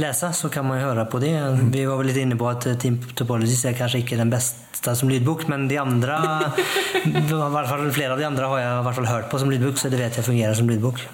[0.00, 1.32] lese, så kan man jo høre på det.
[1.72, 5.10] Vi var vel litt inne på at Team Topologies er kanskje ikke den beste som
[5.10, 6.18] lydbok, men de andre
[7.08, 9.52] i hvert fall Flere av de andre har jeg i hvert fall hørt på som
[9.52, 11.04] lydbok, så det vet jeg fungerer som lydbok.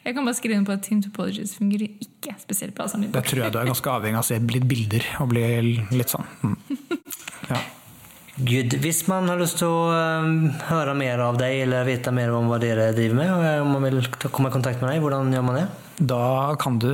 [0.00, 3.20] Jeg kan bare skrive inn på at Team Topologies fungerer ikke spesielt bra som lydbok.
[3.20, 5.42] Det tror jeg du er ganske avhengig av å se litt bilder og bli
[5.92, 6.24] litt sånn.
[6.40, 6.56] Mm.
[7.50, 7.58] Ja.
[8.40, 8.78] Good.
[8.80, 10.30] Hvis man har lyst til å eh,
[10.70, 13.74] høre mer av deg eller vite mer om hva dere driver med, og eh, om
[13.76, 14.00] man vil
[14.32, 15.66] komme i kontakt med deg, hvordan gjør man det?
[16.00, 16.88] Da kan du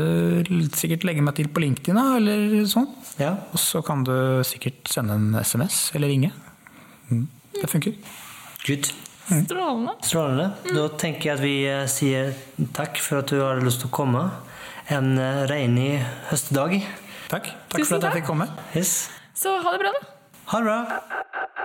[0.74, 2.88] sikkert legge meg til på LinkedIn, eller sånn.
[3.20, 6.32] Ja, Og så kan du sikkert sende en SMS eller ringe.
[7.10, 7.26] Mm.
[7.54, 7.94] Det funker.
[8.66, 8.90] good.
[9.26, 9.94] Strålende.
[10.06, 10.50] Strålende.
[10.74, 12.34] Da tenker jeg at vi eh, sier
[12.76, 14.26] takk for at du har lyst til å komme
[14.94, 16.00] en eh, regnig
[16.30, 16.76] høstdag.
[17.30, 17.50] Takk.
[17.70, 18.46] Takk Tusen for at jeg fikk komme.
[18.78, 19.08] Yes.
[19.34, 20.02] Så ha det bra, da.
[20.52, 21.55] Ha det bra!